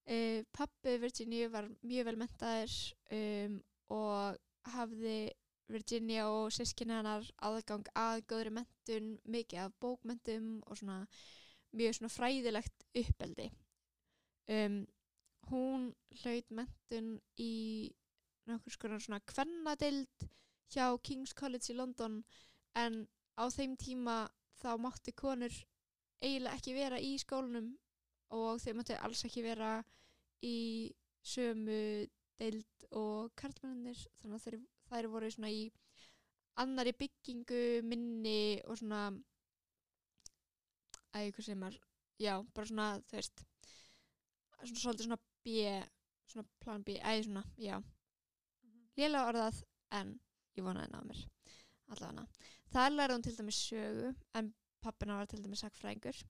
uh, 0.10 0.42
pappi 0.52 0.98
Virginia 1.02 1.52
var 1.54 1.70
mjög 1.86 2.10
vel 2.10 2.20
mentaður 2.24 2.76
um, 3.14 3.62
og 3.94 4.42
hafði 4.74 5.18
Virginia 5.72 6.28
og 6.28 6.52
sískinni 6.54 6.98
hennar 6.98 7.26
aðgang 7.46 7.88
að 7.98 8.26
góðri 8.30 8.52
mentun, 8.58 9.14
mikið 9.24 9.68
af 9.68 9.78
bókmentum 9.82 10.58
og 10.68 10.78
svona 10.80 11.04
mjög 11.74 11.98
svona 11.98 12.14
fræðilegt 12.14 12.86
uppeldi 13.00 13.48
um, 14.52 14.80
hún 15.52 15.90
hlaut 16.22 16.50
mentun 16.56 17.18
í 17.40 17.54
nokkur 18.50 18.76
skoðan 18.76 19.04
svona 19.04 19.22
kvennadild 19.30 20.28
hjá 20.74 20.88
King's 21.06 21.36
College 21.38 21.72
í 21.74 21.78
London 21.78 22.22
en 22.80 23.04
á 23.40 23.44
þeim 23.54 23.78
tíma 23.80 24.18
þá 24.62 24.76
mátti 24.82 25.14
konur 25.16 25.54
eiginlega 26.24 26.58
ekki 26.58 26.76
vera 26.76 27.00
í 27.00 27.16
skólanum 27.22 27.74
og 28.34 28.62
þau 28.64 28.74
mátti 28.80 28.98
alls 28.98 29.24
ekki 29.28 29.44
vera 29.46 29.76
í 30.44 30.58
sömu 31.24 32.08
deild 32.40 32.88
og 32.92 33.32
karlmennir 33.40 34.00
þannig 34.20 34.38
að 34.38 34.46
þeir, 34.46 34.60
þær 34.90 35.10
voru 35.14 35.32
svona 35.32 35.52
í 35.54 35.64
annari 36.62 36.94
byggingu 36.98 37.82
minni 37.88 38.62
og 38.68 38.78
svona 38.80 39.06
að 41.14 41.30
ykkur 41.30 41.46
sem 41.46 41.66
er 41.68 41.78
já, 42.22 42.36
bara 42.54 42.70
svona, 42.70 42.88
þú 43.10 43.18
veist 43.20 43.44
svona 44.70 44.84
svolítið 44.84 45.10
svona 45.10 45.22
B 45.44 45.84
svona 46.34 46.48
plan 46.64 46.84
B, 46.84 46.98
eða 46.98 47.24
svona, 47.28 47.44
já. 47.60 47.78
Lélega 48.98 49.30
orðað, 49.30 49.62
en 49.94 50.14
ég 50.58 50.66
vonaði 50.66 50.92
náða 50.94 51.08
mér 51.10 51.24
allavega. 51.94 52.52
Það 52.74 52.94
lærði 52.98 53.16
hún 53.16 53.26
til 53.26 53.34
dæmis 53.38 53.62
sögu 53.70 54.12
en 54.40 54.52
pappina 54.84 55.18
var 55.20 55.30
til 55.30 55.42
dæmis 55.44 55.64
sakfræðingur 55.64 56.22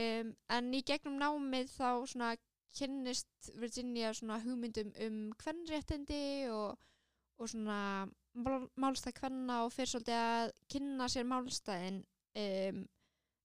um, 0.00 0.32
en 0.56 0.72
í 0.76 0.82
gegnum 0.88 1.18
námið 1.20 1.70
þá 1.72 1.88
svona 2.10 2.32
kynnist 2.76 3.52
Virginia 3.60 4.12
svona 4.16 4.40
hugmyndum 4.42 4.92
um 5.06 5.18
kvennréttindi 5.40 6.48
og, 6.52 6.80
og 7.38 7.52
svona 7.52 7.78
mál, 8.34 8.68
málstæð 8.80 9.16
kvenna 9.20 9.62
og 9.66 9.72
fyrir 9.74 9.92
svolítið 9.92 10.20
að 10.20 10.52
kynna 10.72 11.08
sér 11.12 11.28
málstæðin 11.28 12.00
um, 12.44 12.84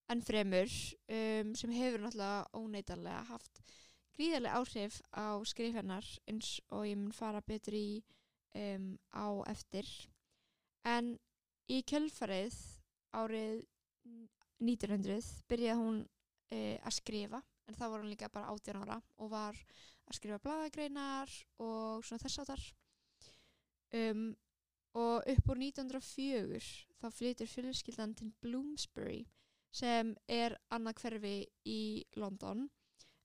enn 0.07 0.23
fremur 0.23 0.71
um, 0.71 1.55
sem 1.59 1.75
hefur 1.75 2.03
náttúrulega 2.03 2.47
óneitarlega 2.59 3.23
haft 3.31 3.63
gríðarlega 4.17 4.57
áhrif 4.57 4.99
á 5.13 5.37
skrif 5.45 5.75
hennar 5.77 6.05
eins 6.29 6.57
og 6.73 6.87
ég 6.89 6.97
mun 6.97 7.13
fara 7.13 7.41
betur 7.45 7.77
í 7.77 8.01
um, 8.57 8.95
á 9.13 9.27
eftir. 9.51 9.85
En 10.87 11.13
í 11.69 11.83
kjölfarið 11.85 12.55
árið 13.17 13.61
1900 14.63 15.45
byrjaði 15.51 15.77
hún 15.81 16.01
uh, 16.01 16.75
að 16.81 16.97
skrifa. 16.97 17.43
En 17.67 17.75
þá 17.77 17.85
var 17.85 18.01
hún 18.01 18.09
líka 18.09 18.31
bara 18.33 18.49
18 18.55 18.81
ára 18.81 18.97
og 19.19 19.31
var 19.31 19.57
að 20.07 20.17
skrifa 20.17 20.41
bladagreinar 20.41 21.31
og 21.59 22.05
svona 22.07 22.23
þess 22.23 22.41
að 22.41 22.51
þar 22.53 22.67
um, 23.99 24.27
og 24.97 25.27
upp 25.33 25.49
úr 25.51 25.59
1904 25.61 26.61
þá 26.97 27.07
flytur 27.13 27.51
fjölskyldan 27.51 28.15
til 28.17 28.31
Bloomsbury 28.41 29.25
sem 29.75 30.15
er 30.31 30.55
annað 30.73 31.01
hverfi 31.03 31.35
í 31.67 31.81
London 32.15 32.69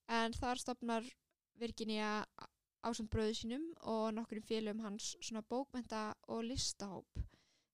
en 0.09 0.33
þar 0.33 0.59
stopnar 0.59 1.07
Virginia 1.61 2.25
ásand 2.83 3.11
bröðu 3.11 3.35
sínum 3.39 3.65
og 3.87 4.15
nokkur 4.17 4.43
félum 4.43 4.83
hans 4.83 5.13
svona 5.21 5.43
bókmenta 5.43 6.13
og 6.29 6.45
listahóp 6.45 7.23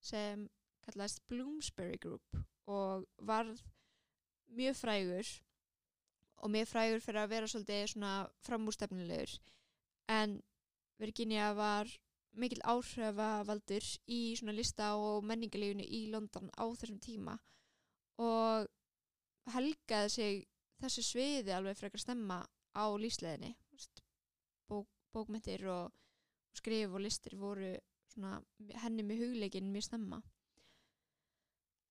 sem 0.00 0.48
kallast 0.84 1.22
Bloomsbury 1.28 1.96
Group 1.96 2.36
og 2.66 3.06
varð 3.18 3.62
mjög 4.48 4.76
frægur 4.76 5.30
og 6.36 6.50
mjög 6.50 6.68
frægur 6.68 7.00
fyrir 7.00 7.22
að 7.22 7.32
vera 7.32 7.48
svolítið 7.50 7.86
svona 7.92 8.12
framúrstefnilegur 8.46 9.38
en 10.08 10.42
Virginia 10.98 11.52
var 11.54 11.88
mikil 12.38 12.60
áhrifavaldur 12.64 13.84
í 14.06 14.20
svona 14.38 14.54
lista 14.54 14.94
og 14.96 15.24
menningarlífunu 15.24 15.84
í 15.84 16.04
London 16.12 16.50
á 16.54 16.64
þessum 16.68 17.00
tíma 17.02 17.38
og 18.18 18.68
helgaði 19.54 20.14
sig 20.14 20.46
þessu 20.82 21.04
sviði 21.04 21.54
alveg 21.54 21.78
frekar 21.78 22.02
stemma 22.02 22.42
á 22.74 22.84
lífsleðinni 23.00 23.54
Bók, 24.68 24.88
bókmyndir 25.14 25.64
og 25.72 25.94
skrif 26.56 26.92
og 26.92 27.00
listir 27.00 27.38
voru 27.40 27.70
svona, 28.12 28.38
henni 28.82 29.04
með 29.06 29.24
hugleikin 29.24 29.70
mjög 29.72 29.88
stemma 29.88 30.20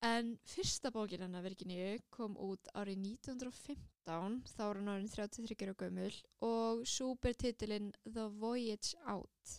En 0.05 0.35
fyrsta 0.45 0.91
bókin 0.93 1.23
hennar 1.25 1.41
Virginíu 1.41 1.97
kom 2.13 2.35
út 2.37 2.67
árið 2.77 2.99
1915, 3.01 4.43
þá 4.45 4.59
var 4.61 4.77
hann 4.77 4.91
árið 4.93 5.15
33 5.15 5.71
og 5.71 5.79
gömul 5.81 6.17
og 6.45 6.83
súper 6.85 7.33
titilinn 7.33 7.89
The 8.05 8.27
Voyage 8.29 8.93
Out. 9.09 9.55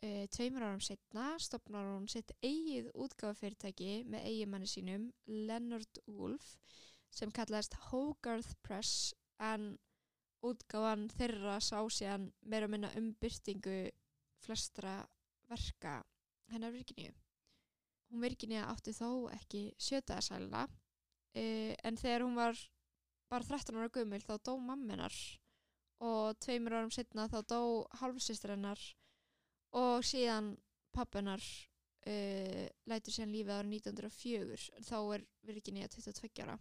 E, 0.00 0.24
tveimur 0.32 0.64
árum 0.64 0.80
setna 0.80 1.34
stopnar 1.36 1.90
hún 1.90 2.08
sitt 2.08 2.32
eigið 2.40 2.88
útgáðafyrirtæki 2.96 4.06
með 4.08 4.24
eigimanni 4.30 4.70
sínum 4.72 5.10
Leonard 5.28 6.00
Woolf 6.06 6.54
sem 7.10 7.32
kallast 7.34 7.74
Hogarth 7.90 8.54
Press 8.62 9.14
en 9.38 9.72
útgáðan 10.46 11.08
þeirra 11.12 11.58
sá 11.60 11.78
síðan 11.92 12.30
meira 12.42 12.68
minna 12.70 12.90
um 12.98 13.10
byrtingu 13.20 13.90
flestra 14.40 15.00
verka 15.50 16.00
hennar 16.52 16.72
Virginíu 16.72 17.12
hún 18.10 18.24
Virginia 18.24 18.66
átti 18.70 18.94
þó 18.96 19.30
ekki 19.34 19.70
sjötaðasæluna 19.78 20.64
uh, 20.66 21.72
en 21.84 22.00
þegar 22.00 22.24
hún 22.26 22.38
var 22.38 22.58
bara 23.30 23.46
13 23.46 23.78
ára 23.78 23.92
gummil 23.94 24.22
þá 24.24 24.34
dó 24.48 24.56
mamminar 24.58 25.14
og 26.00 26.38
tveimur 26.42 26.78
árum 26.78 26.94
setna 26.94 27.28
þá 27.30 27.40
dó 27.52 27.60
halvsistur 28.00 28.54
hennar 28.56 28.80
og 29.76 30.06
síðan 30.06 30.54
pappinar 30.96 31.42
uh, 31.42 32.66
lætur 32.90 33.14
síðan 33.14 33.34
lífið 33.36 33.54
ára 33.54 33.68
1904 33.68 34.84
þá 34.88 34.98
er 35.18 35.26
Virginia 35.46 35.90
22 35.92 36.46
ára 36.46 36.58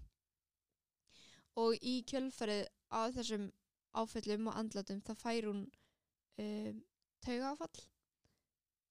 og 1.58 1.75
í 1.82 2.00
kjölfarið 2.10 2.68
á 2.94 3.01
þessum 3.15 3.50
áföllum 3.98 4.50
og 4.50 4.60
andlatum 4.60 5.01
þá 5.01 5.13
fær 5.18 5.50
hún 5.50 5.63
uh, 6.41 6.74
tauga 7.25 7.53
áfall 7.53 7.86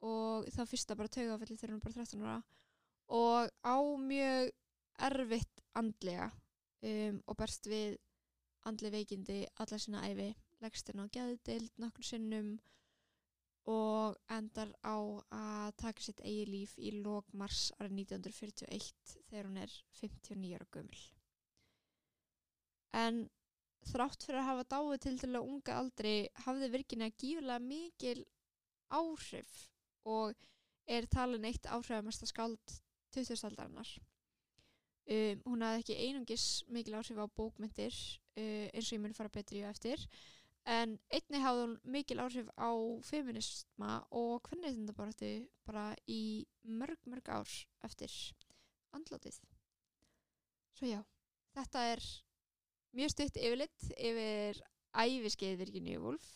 og 0.08 0.48
það 0.54 0.70
fyrsta 0.72 0.96
bara 0.98 1.12
taugafalli 1.14 1.58
þegar 1.58 1.74
hún 1.74 1.80
er 1.80 1.86
bara 1.86 1.98
13 2.04 2.24
ára. 2.24 2.40
Og 3.08 3.50
á 3.64 3.76
mjög 3.98 4.50
erfitt 5.08 5.62
andlega 5.78 6.28
um, 6.82 7.22
og 7.26 7.38
berst 7.38 7.66
við 7.70 7.96
andli 8.68 8.90
veikindi 8.92 9.44
alla 9.62 9.78
sinna 9.78 10.04
æfi 10.06 10.32
leggst 10.62 10.90
hérna 10.90 11.06
á 11.06 11.14
gæðdild 11.14 11.78
nokkur 11.78 12.06
sinnum 12.06 12.56
og 13.68 14.16
endar 14.32 14.72
á 14.82 14.96
að 15.34 15.76
taka 15.82 16.02
sitt 16.02 16.22
eigi 16.24 16.46
líf 16.48 16.74
í 16.80 16.92
lókmars 16.98 17.68
árið 17.78 18.02
1941 18.02 19.16
þegar 19.28 19.50
hún 19.50 19.62
er 19.62 19.78
59 20.00 20.54
ára 20.56 20.68
gömul 20.74 21.06
en 22.98 23.24
þrátt 23.88 24.26
fyrir 24.26 24.42
að 24.42 24.48
hafa 24.50 24.66
dáið 24.74 25.00
til 25.04 25.14
til 25.22 25.30
að 25.32 25.46
unga 25.46 25.78
aldri 25.80 26.14
hafði 26.44 26.70
virkinni 26.74 27.08
að 27.08 27.16
gífurlega 27.22 27.64
mikil 27.64 28.20
áhrif 28.98 29.56
og 30.08 30.34
er 30.88 31.08
talin 31.12 31.44
eitt 31.44 31.68
áhrifamesta 31.68 32.26
skáld 32.28 32.78
2000-aldarinnar. 33.14 33.90
Um, 35.08 35.44
hún 35.46 35.64
hafði 35.64 35.82
ekki 35.82 36.00
einungis 36.04 36.46
mikil 36.68 36.98
áhrif 36.98 37.20
á 37.20 37.26
bókmyndir 37.38 37.94
uh, 37.94 38.66
eins 38.74 38.90
og 38.90 38.96
ég 38.98 39.04
mun 39.04 39.16
fara 39.16 39.32
betri 39.32 39.62
og 39.64 39.72
eftir 39.72 40.04
en 40.68 40.98
einni 41.14 41.40
hafði 41.40 41.64
hún 41.64 41.76
mikil 41.94 42.20
áhrif 42.20 42.48
á 42.60 42.70
feminisma 43.08 44.02
og 44.12 44.48
hvernig 44.48 44.76
þetta 44.76 44.96
bara, 44.98 45.30
bara 45.68 45.84
í 46.10 46.22
mörg 46.68 47.08
mörg 47.08 47.30
ár 47.32 47.54
eftir 47.88 48.12
andlátið. 48.96 49.38
Svo 50.76 50.90
já, 50.90 51.00
þetta 51.56 51.84
er 51.94 52.04
mjög 52.96 53.14
stutt 53.14 53.38
yfirlitt 53.40 53.88
yfir 53.96 54.60
æfiskeið 54.98 55.58
Virginia 55.62 56.00
Woolf 56.02 56.28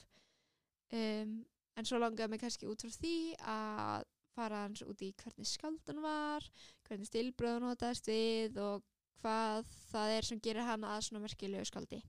um, 0.93 1.37
en 1.77 1.89
svo 1.89 2.01
langaði 2.01 2.33
mig 2.33 2.43
kannski 2.43 2.69
út 2.69 2.85
frá 2.85 2.93
því 2.93 3.17
að 3.41 4.09
fara 4.33 4.65
hans 4.67 4.83
út 4.87 5.03
í 5.05 5.13
hvernig 5.21 5.49
skaldan 5.49 6.01
var 6.05 6.47
hvernig 6.87 7.09
stilbröðun 7.09 7.69
hótaðist 7.71 8.09
við 8.09 8.59
og 8.63 8.85
hvað 9.23 9.69
það 9.91 10.15
er 10.17 10.29
sem 10.29 10.41
gerir 10.43 10.69
hann 10.69 10.87
að 10.89 11.05
svona 11.07 11.25
merkilegu 11.25 11.69
skaldi 11.69 12.01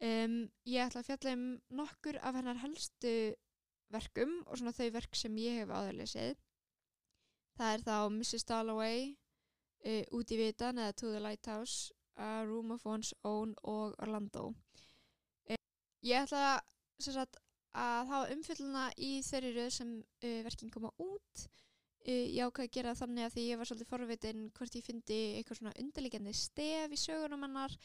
um, 0.00 0.42
ég 0.68 0.86
ætla 0.86 1.02
að 1.02 1.10
fjalla 1.10 1.36
um 1.36 1.46
nokkur 1.80 2.20
af 2.20 2.38
hennar 2.38 2.60
helstu 2.64 3.14
verkum 3.90 4.36
og 4.46 4.58
svona 4.58 4.74
þau 4.76 4.88
verk 4.96 5.16
sem 5.18 5.40
ég 5.42 5.62
hef 5.62 5.72
áðurleysið 5.74 6.36
það 7.58 7.72
er 7.74 7.86
þá 7.86 7.96
Mrs. 8.08 8.46
Dalloway 8.48 9.00
uh, 9.10 10.04
Út 10.16 10.32
í 10.32 10.38
vitan 10.40 10.80
eða 10.80 10.96
To 11.00 11.12
the 11.12 11.22
Lighthouse 11.22 11.92
A 12.16 12.42
Room 12.44 12.70
of 12.74 12.86
One's 12.86 13.14
Own 13.24 13.54
og 13.62 13.94
Orlando. 13.98 14.50
Um, 15.50 15.62
ég 16.02 16.26
ætla 16.26 16.58
að 16.58 17.40
að 17.78 18.10
hafa 18.10 18.34
umfjölduna 18.34 18.84
í 18.98 19.10
þeirri 19.22 19.50
rauð 19.54 19.72
sem 19.76 19.96
uh, 20.00 20.38
verkinn 20.46 20.72
koma 20.74 20.90
út. 20.98 21.44
Uh, 22.00 22.26
ég 22.32 22.48
ákvaði 22.48 22.68
að 22.68 22.74
gera 22.74 22.96
þannig 22.96 23.26
að 23.26 23.34
því 23.34 23.46
ég 23.46 23.60
var 23.60 23.68
svolítið 23.70 23.90
forvitin 23.90 24.44
hvort 24.56 24.76
ég 24.78 24.86
fyndi 24.86 25.18
eitthvað 25.38 25.60
svona 25.60 25.74
undirlegjandi 25.82 26.36
stef 26.36 26.94
í 26.96 27.00
sögunum 27.00 27.44
hennar. 27.46 27.76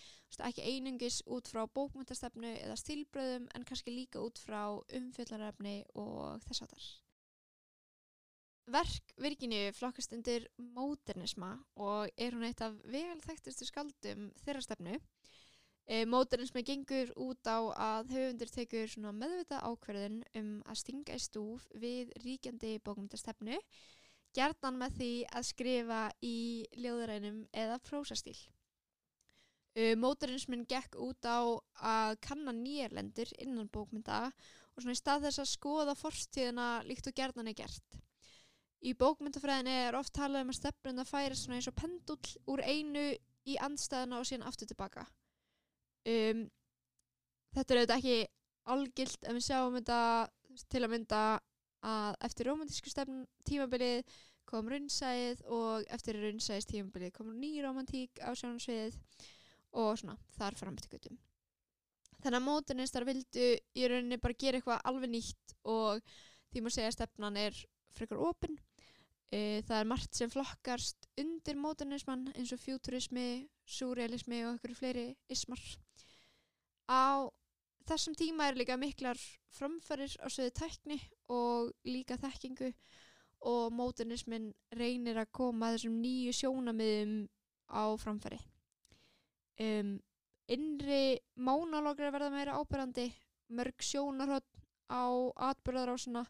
Ekki 0.49 0.65
einungis 0.65 1.21
út 1.27 1.51
frá 1.51 1.65
bókmyndastefnu 1.67 2.53
eða 2.63 2.77
stilbröðum 2.79 3.49
en 3.53 3.67
kannski 3.67 3.93
líka 3.93 4.23
út 4.23 4.41
frá 4.41 4.61
umfjöldarefni 4.73 5.81
og 5.93 6.41
þess 6.47 6.65
að 6.65 6.73
þar 6.73 6.87
Verk 8.65 9.13
Virginíu 9.21 9.73
flokkast 9.77 10.15
undir 10.17 10.47
móternisma 10.57 11.53
og 11.77 12.09
er 12.17 12.33
hún 12.33 12.47
eitt 12.47 12.63
af 12.65 12.73
vel 12.89 13.19
þekktustu 13.21 13.67
skaldum 13.69 14.31
þeirra 14.41 14.63
stefnu 14.65 14.97
E, 15.85 16.01
Móternismi 16.09 16.63
gengur 16.65 17.11
út 17.21 17.45
á 17.45 17.61
að 17.61 18.15
höfundur 18.15 18.49
tekur 18.49 18.93
meðvita 19.13 19.59
ákverðin 19.61 20.23
um 20.39 20.47
að 20.65 20.79
stinga 20.81 21.13
í 21.13 21.21
stúf 21.21 21.67
við 21.77 22.09
ríkjandi 22.23 22.79
bókmyndastefnu 22.81 23.59
gerðan 24.33 24.79
með 24.79 24.95
því 24.97 25.09
að 25.29 25.45
skrifa 25.51 25.99
í 26.25 26.65
ljóðurænum 26.81 27.37
eða 27.53 27.77
prósastíl. 27.85 28.37
E, 29.77 29.93
Móternismin 29.93 30.65
gekk 30.65 30.97
út 30.97 31.29
á 31.29 31.53
að 31.77 32.17
kanna 32.25 32.55
nýjarlendur 32.57 33.29
innan 33.37 33.69
bókmynda 33.69 34.23
og 34.25 34.81
svona 34.81 34.97
í 34.97 35.03
stað 35.03 35.27
þess 35.27 35.43
að 35.43 35.53
skoða 35.53 35.97
forstíðina 36.01 36.69
líkt 36.89 37.13
og 37.13 37.19
gerðan 37.21 37.53
er 37.53 37.59
gert. 37.61 38.01
Í 38.85 38.93
bókmyndafræðinni 38.99 39.73
er 39.87 39.97
oft 39.97 40.13
talað 40.13 40.45
um 40.45 40.51
að 40.53 40.59
stefnun 40.59 41.01
að 41.01 41.09
færa 41.09 41.37
svona 41.37 41.57
eins 41.57 41.69
og 41.71 41.77
pendull 41.79 42.33
úr 42.53 42.61
einu 42.61 43.05
í 43.49 43.57
andstæðina 43.61 44.19
og 44.19 44.27
síðan 44.29 44.45
aftur 44.49 44.69
tilbaka. 44.69 45.05
Um, 46.05 46.45
þetta 47.55 47.73
er 47.73 47.81
auðvitað 47.81 47.97
ekki 47.97 48.17
algilt 48.75 49.25
en 49.25 49.37
við 49.37 49.47
sjáum 49.47 49.77
þetta 49.79 49.99
til 50.69 50.83
að 50.83 50.93
mynda 50.93 51.21
að 51.85 52.17
eftir 52.27 52.49
romantísku 52.49 52.91
stefn 52.93 53.25
tímabilið 53.45 54.15
kom 54.49 54.69
raunsæð 54.69 55.41
og 55.53 55.85
eftir 55.93 56.19
raunsæðis 56.21 56.69
tímabilið 56.69 57.13
kom 57.17 57.33
ný 57.33 57.55
romantík 57.65 58.21
á 58.21 58.29
sjónarsvið 58.37 58.97
og 59.81 59.97
svona 59.99 60.17
þar 60.37 60.57
fram 60.59 60.77
til 60.77 60.91
guttum. 60.93 61.17
Þannig 62.21 62.39
að 62.39 62.45
móturnistar 62.45 63.05
vildu 63.05 63.49
í 63.77 63.89
rauninni 63.89 64.21
bara 64.21 64.37
gera 64.39 64.61
eitthvað 64.61 64.85
alveg 64.89 65.11
nýtt 65.13 65.57
og 65.69 66.01
því 66.53 66.61
maður 66.61 66.77
segja 66.77 66.91
að 66.91 66.97
stefnan 66.99 67.41
er 67.41 67.59
frekar 67.95 68.21
opinn. 68.21 68.57
E, 69.33 69.61
það 69.65 69.79
er 69.79 69.89
margt 69.89 70.17
sem 70.17 70.31
flokkast 70.31 71.07
undir 71.19 71.57
móturnismann 71.57 72.29
eins 72.35 72.53
og 72.53 72.61
futurismi, 72.61 73.47
surrealismi 73.65 74.43
og 74.45 74.53
einhverju 74.53 74.77
fleiri 74.77 75.05
ismar. 75.33 75.61
Á 76.85 77.25
þessum 77.89 78.15
tíma 78.17 78.49
er 78.49 78.59
líka 78.59 78.77
miklar 78.77 79.19
framfærir 79.55 80.13
á 80.21 80.27
söðu 80.29 80.53
tækni 80.57 80.99
og 81.33 81.73
líka 81.87 82.17
þekkingu 82.21 82.71
og 83.45 83.73
módernismin 83.73 84.51
reynir 84.77 85.19
að 85.21 85.33
koma 85.37 85.73
þessum 85.73 85.97
nýju 86.01 86.33
sjónamiðum 86.39 87.15
á 87.69 87.83
framfæri. 88.01 88.39
Um, 89.61 89.95
innri 90.51 91.17
mánalókar 91.37 92.13
verða 92.13 92.33
meira 92.33 92.57
ábyrrandi 92.59 93.07
mörg 93.55 93.81
sjónarhótt 93.81 94.49
á 94.89 95.05
atbyrðarásuna 95.49 96.25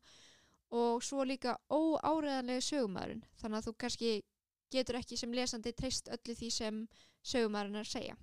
og 0.73 1.03
svo 1.03 1.25
líka 1.27 1.57
óáreðanlega 1.69 2.63
sögumæðurinn 2.65 3.25
þannig 3.41 3.59
að 3.59 3.67
þú 3.67 3.73
kannski 3.83 4.13
getur 4.73 4.99
ekki 4.99 5.17
sem 5.19 5.35
lesandi 5.35 5.73
treyst 5.73 6.09
öllu 6.09 6.35
því 6.35 6.49
sem 6.51 6.79
sögumæðurinn 7.25 7.79
er 7.79 7.85
að 7.85 7.91
segja. 7.91 8.15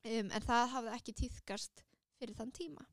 Um, 0.00 0.30
en 0.32 0.46
það 0.46 0.72
hafði 0.74 0.96
ekki 0.96 1.16
týðkast 1.20 1.84
fyrir 2.18 2.36
þann 2.36 2.52
tíma. 2.56 2.86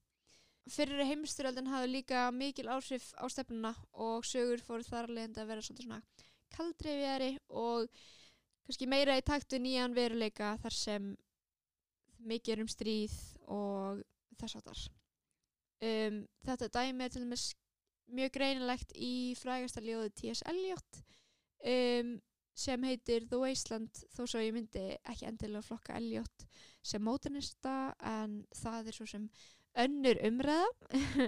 Fyrir 0.68 1.08
heimstyröldin 1.08 1.70
hafði 1.72 1.92
líka 1.94 2.28
mikil 2.36 2.68
áhrif 2.68 3.14
á 3.16 3.26
stefnuna 3.32 3.74
og 3.94 4.26
sögur 4.28 4.64
fór 4.64 4.84
þar 4.84 5.08
alveg 5.08 5.40
að 5.40 5.52
vera 5.54 5.64
svona 5.64 6.02
kaldreifjari 6.56 7.38
og 7.50 7.88
kannski 8.68 8.90
meira 8.90 9.16
í 9.18 9.24
taktu 9.24 9.60
nýjan 9.64 9.96
veruleika 9.96 10.56
þar 10.64 10.76
sem 10.76 11.14
mikið 12.28 12.54
er 12.54 12.64
um 12.64 12.72
stríð 12.72 13.16
og 13.54 14.02
þess 14.40 14.60
áttar 14.60 14.84
um, 15.88 16.20
þetta 16.48 16.70
dæmi 16.80 17.06
er 17.06 17.14
til 17.14 17.24
dæmis 17.24 17.48
mjög 18.08 18.34
greinilegt 18.38 18.94
í 18.96 19.36
frægasta 19.40 19.84
ljóðu 19.84 20.10
T.S. 20.16 20.44
Eliot 20.48 21.02
um, 21.68 22.16
sem 22.58 22.88
heitir 22.88 23.28
The 23.30 23.40
Wasteland 23.42 24.02
þó 24.16 24.24
svo 24.26 24.42
ég 24.42 24.56
myndi 24.56 24.86
ekki 25.04 25.28
endilega 25.30 25.66
flokka 25.66 25.98
Eliot 26.00 26.48
sem 26.86 27.04
móternista 27.04 27.94
en 28.00 28.40
það 28.56 28.90
er 28.90 28.98
svo 28.98 29.08
sem 29.10 29.28
önnur 29.78 30.20
umræða 30.26 30.70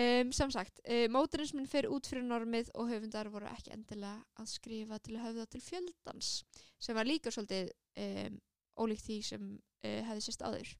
um, 0.00 0.32
samsagt, 0.32 0.80
um, 0.86 1.12
móternismin 1.16 1.68
fyrir 1.70 1.92
út 1.92 2.08
fyrir 2.08 2.24
normið 2.24 2.72
og 2.74 2.90
höfundar 2.92 3.30
voru 3.32 3.50
ekki 3.50 3.74
endilega 3.76 4.22
að 4.40 4.50
skrifa 4.54 5.00
til 5.02 5.20
höfða 5.20 5.46
til 5.52 5.62
fjöldans 5.64 6.32
sem 6.78 6.96
var 6.96 7.08
líka 7.08 7.34
svolítið 7.34 7.72
um, 8.06 8.40
ólíkt 8.80 9.08
því 9.08 9.20
sem 9.34 9.54
uh, 9.56 10.02
hefði 10.08 10.26
sérst 10.28 10.46
áður 10.46 10.76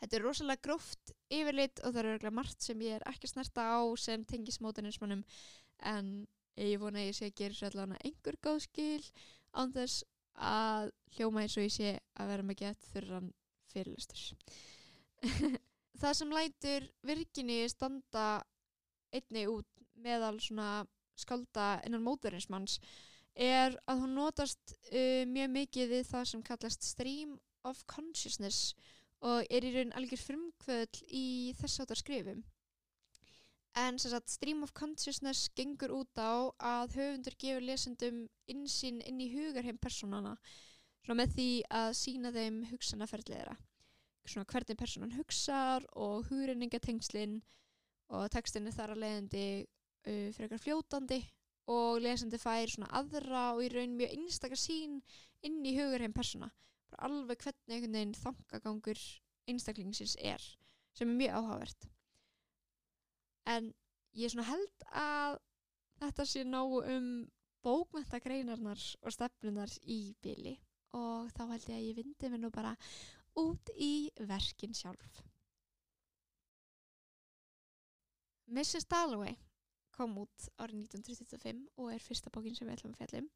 Þetta 0.00 0.18
er 0.18 0.24
rosalega 0.26 0.64
gróft 0.66 1.12
yfirleitt 1.32 1.82
og 1.82 1.92
það 1.92 2.00
er 2.02 2.10
örgulega 2.12 2.38
margt 2.38 2.64
sem 2.64 2.84
ég 2.84 2.98
er 2.98 3.06
ekki 3.10 3.30
snerta 3.30 3.66
á 3.76 3.80
sem 4.00 4.24
tengis 4.28 4.60
mótanismannum 4.64 5.24
en 5.92 6.12
ég 6.60 6.80
vona 6.80 7.02
að 7.02 7.10
ég 7.10 7.18
sé 7.18 7.30
að 7.30 7.36
gera 7.40 7.58
svo 7.58 7.70
allavega 7.70 8.04
einhver 8.08 8.38
góð 8.44 8.60
skil 8.66 9.04
án 9.56 9.72
þess 9.74 10.04
að 10.36 10.92
hljóma 11.16 11.44
eins 11.44 11.56
og 11.56 11.66
ég 11.66 11.74
sé 11.74 11.92
að 12.20 12.32
vera 12.32 12.46
með 12.48 12.60
gett 12.62 12.88
þurran 12.92 13.28
fyrirlustur. 13.72 14.22
það 16.00 16.16
sem 16.18 16.34
lætur 16.34 16.88
virkinni 17.06 17.60
standa 17.70 18.26
einni 19.12 19.46
út 19.50 19.68
meðal 20.02 20.38
svona 20.40 20.84
skalda 21.18 21.76
innan 21.86 22.04
mótanismanns 22.04 22.78
er 23.34 23.76
að 23.88 24.02
hún 24.02 24.16
notast 24.16 24.74
uh, 24.92 25.24
mjög 25.28 25.52
mikið 25.56 25.94
við 25.94 26.08
það 26.08 26.26
sem 26.32 26.44
kallast 26.44 26.88
stream 26.88 27.36
of 27.68 27.84
consciousness 27.86 28.74
og 29.22 29.46
er 29.50 29.64
í 29.64 29.70
raun 29.76 29.94
algjör 29.98 30.20
frumkvöðl 30.26 31.04
í 31.14 31.26
þess 31.60 31.82
áttar 31.84 32.00
skrifum. 32.00 32.42
En 33.78 33.96
sagt, 33.98 34.28
stream 34.28 34.62
of 34.66 34.74
consciousness 34.76 35.48
gengur 35.56 35.94
út 35.96 36.18
á 36.20 36.52
að 36.60 36.96
höfundur 36.98 37.36
gefur 37.40 37.64
lesendum 37.64 38.26
insýn 38.50 39.00
inn 39.08 39.20
í 39.22 39.30
hugarheim 39.32 39.78
personana 39.80 40.34
með 41.08 41.36
því 41.36 41.48
að 41.72 41.94
sína 41.98 42.32
þeim 42.34 42.58
hugsanaferðleira. 42.70 43.56
Hvernig 44.28 44.78
personan 44.78 45.14
hugsar 45.16 45.86
og 45.98 46.28
hugrenningatengslinn 46.28 47.40
og 48.12 48.28
textin 48.30 48.68
er 48.68 48.76
þar 48.76 48.92
að 48.94 49.02
leiðandi 49.02 49.46
uh, 49.64 50.28
eitthvað 50.30 50.62
fljótandi 50.62 51.20
og 51.72 52.02
lesandi 52.02 52.38
fær 52.42 52.70
aðra 52.90 53.54
og 53.54 53.64
í 53.64 53.70
raun 53.72 53.96
mjög 53.96 54.14
einstakar 54.18 54.60
sín 54.60 55.00
inn 55.42 55.62
í 55.64 55.74
hugarheim 55.78 56.14
persona 56.14 56.50
alveg 56.98 57.44
hvernig 57.44 57.76
einhvern 57.76 57.98
veginn 57.98 58.18
þangagangur 58.18 59.04
einstaklingsins 59.50 60.16
er 60.20 60.44
sem 60.96 61.08
er 61.08 61.18
mjög 61.20 61.38
áhugavert 61.38 61.88
en 63.52 63.72
ég 64.18 64.36
held 64.48 64.86
að 64.92 65.38
þetta 66.02 66.26
sé 66.28 66.44
nógu 66.44 66.82
um 66.94 67.08
bókmentagreinarnar 67.62 68.82
og 69.02 69.14
stefnunar 69.14 69.72
í 69.86 70.14
byli 70.22 70.56
og 70.98 71.30
þá 71.36 71.44
held 71.52 71.68
ég 71.70 71.76
að 71.76 71.86
ég 71.88 71.98
vindi 72.00 72.30
mér 72.30 72.42
nú 72.42 72.50
bara 72.54 72.74
út 73.38 73.72
í 73.74 74.10
verkin 74.28 74.74
sjálf 74.76 75.22
Mrs. 78.52 78.84
Dalloway 78.90 79.36
kom 79.96 80.18
út 80.20 80.48
árið 80.60 80.82
1935 80.88 81.62
og 81.80 81.92
er 81.94 82.02
fyrsta 82.02 82.32
bókin 82.34 82.56
sem 82.56 82.68
við 82.68 82.76
ætlum 82.76 82.96
að 82.96 83.04
fjallum 83.04 83.30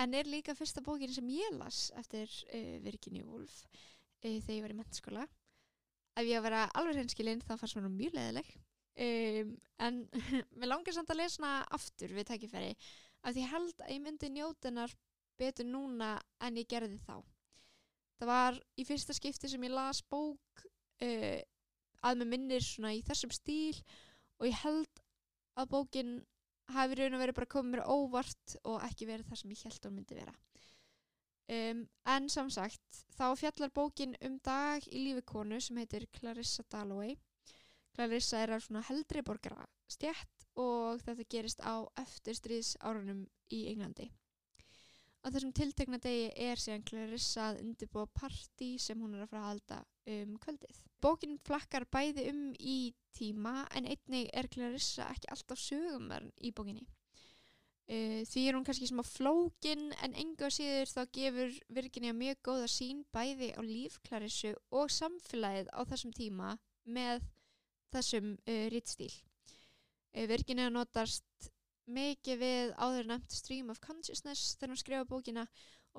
en 0.00 0.16
er 0.16 0.28
líka 0.30 0.56
fyrsta 0.56 0.82
bókin 0.84 1.12
sem 1.12 1.28
ég 1.34 1.54
las 1.58 1.90
eftir 2.00 2.30
uh, 2.54 2.78
Virginia 2.84 3.26
Woolf 3.28 3.62
uh, 3.66 4.38
þegar 4.40 4.56
ég 4.56 4.66
var 4.66 4.74
í 4.74 4.80
mennskóla 4.80 5.28
ef 6.16 6.26
ég 6.28 6.36
að 6.38 6.46
vera 6.48 6.66
alveg 6.78 6.98
hreinskilinn 6.98 7.44
þá 7.44 7.56
fannst 7.56 7.78
mér 7.78 7.92
mjög 7.92 8.18
leðileg 8.18 8.52
um, 8.56 9.54
en 9.86 10.02
mér 10.58 10.72
langar 10.72 10.96
samt 10.96 11.12
að 11.12 11.22
lesa 11.22 11.42
hana 11.44 11.64
aftur 11.76 12.12
við 12.16 12.28
tækifæri 12.32 12.74
af 13.22 13.36
því 13.36 13.46
held 13.52 13.84
að 13.84 13.94
ég 13.94 14.02
myndi 14.04 14.30
njótenar 14.32 14.94
betur 15.38 15.66
núna 15.66 16.16
en 16.42 16.58
ég 16.60 16.68
gerði 16.70 16.98
þá. 17.02 17.22
Það 18.20 18.30
var 18.30 18.58
í 18.78 18.86
fyrsta 18.86 19.14
skipti 19.16 19.50
sem 19.50 19.64
ég 19.66 19.74
las 19.74 20.02
bók 20.10 20.64
uh, 21.02 21.38
að 22.02 22.20
með 22.20 22.32
minnir 22.34 22.66
svona 22.66 22.92
í 22.94 23.02
þessum 23.06 23.32
stíl 23.34 23.78
og 24.38 24.48
ég 24.48 24.60
held 24.62 25.02
að 25.58 25.72
bókin 25.74 26.12
hafi 26.76 26.98
raun 26.98 27.16
og 27.16 27.22
verið 27.22 27.38
bara 27.38 27.52
komið 27.54 27.74
mér 27.74 27.84
óvart 27.90 28.56
og 28.64 28.80
ekki 28.86 29.08
verið 29.08 29.28
það 29.28 29.40
sem 29.40 29.54
ég 29.54 29.64
held 29.68 29.86
hún 29.88 29.96
myndi 29.98 30.18
vera. 30.18 30.34
Um, 31.52 31.82
en 32.08 32.28
samsagt, 32.32 33.02
þá 33.18 33.26
fjallar 33.36 33.72
bókin 33.74 34.14
um 34.24 34.38
dag 34.46 34.84
í 34.88 35.02
lífi 35.02 35.24
konu 35.26 35.58
sem 35.60 35.80
heitir 35.82 36.06
Clarissa 36.14 36.64
Dalloway. 36.70 37.16
Clarissa 37.92 38.40
er 38.40 38.54
af 38.56 38.64
svona 38.64 38.84
heldri 38.88 39.24
borgara 39.26 39.66
stjætt 39.90 40.46
og 40.56 41.02
þetta 41.04 41.28
gerist 41.28 41.60
á 41.60 41.84
eftirstríðs 42.00 42.76
árunum 42.80 43.26
í 43.52 43.66
Englandi. 43.72 44.08
Á 45.22 45.30
þessum 45.30 45.52
tiltegna 45.54 46.00
degi 46.02 46.30
er 46.48 46.58
síðan 46.58 46.82
Clarissa 46.88 47.44
að 47.52 47.60
undirbúa 47.62 48.08
parti 48.10 48.72
sem 48.82 48.98
hún 48.98 49.14
er 49.14 49.22
að 49.22 49.30
fara 49.30 49.42
að 49.42 49.50
halda 49.52 49.76
um 50.14 50.32
kvöldið. 50.42 50.80
Bókin 51.02 51.36
flakkar 51.46 51.86
bæði 51.94 52.24
um 52.32 52.40
í 52.58 52.78
tíma 53.14 53.62
en 53.78 53.86
einnig 53.86 54.32
er 54.34 54.48
Clarissa 54.50 55.06
ekki 55.14 55.30
alltaf 55.30 55.62
sögumverðin 55.62 56.34
í 56.42 56.50
bókinni. 56.56 56.88
Uh, 57.92 58.22
því 58.26 58.42
er 58.48 58.56
hún 58.56 58.66
kannski 58.66 58.88
að 58.94 59.08
flókin 59.10 59.88
en 60.02 60.18
enga 60.18 60.50
síður 60.54 60.90
þá 60.90 61.00
gefur 61.14 61.56
Virginia 61.78 62.14
mjög 62.14 62.42
góða 62.46 62.68
sín 62.70 63.02
bæði 63.14 63.52
á 63.58 63.60
líf 63.62 63.98
Clarissu 64.06 64.54
og 64.70 64.90
samfélagið 64.94 65.70
á 65.74 65.80
þessum 65.90 66.14
tíma 66.14 66.54
með 66.82 67.26
þessum 67.94 68.36
uh, 68.38 68.66
ríttstíl. 68.74 69.12
Uh, 70.14 70.26
Virginia 70.30 70.70
notast 70.70 71.51
mikið 71.86 72.38
við 72.42 72.72
áður 72.78 73.08
nefnt 73.10 73.34
Stream 73.34 73.70
of 73.72 73.80
Consciousness 73.82 74.54
þegar 74.56 74.72
hún 74.72 74.80
skrifa 74.80 75.08
bókina 75.08 75.46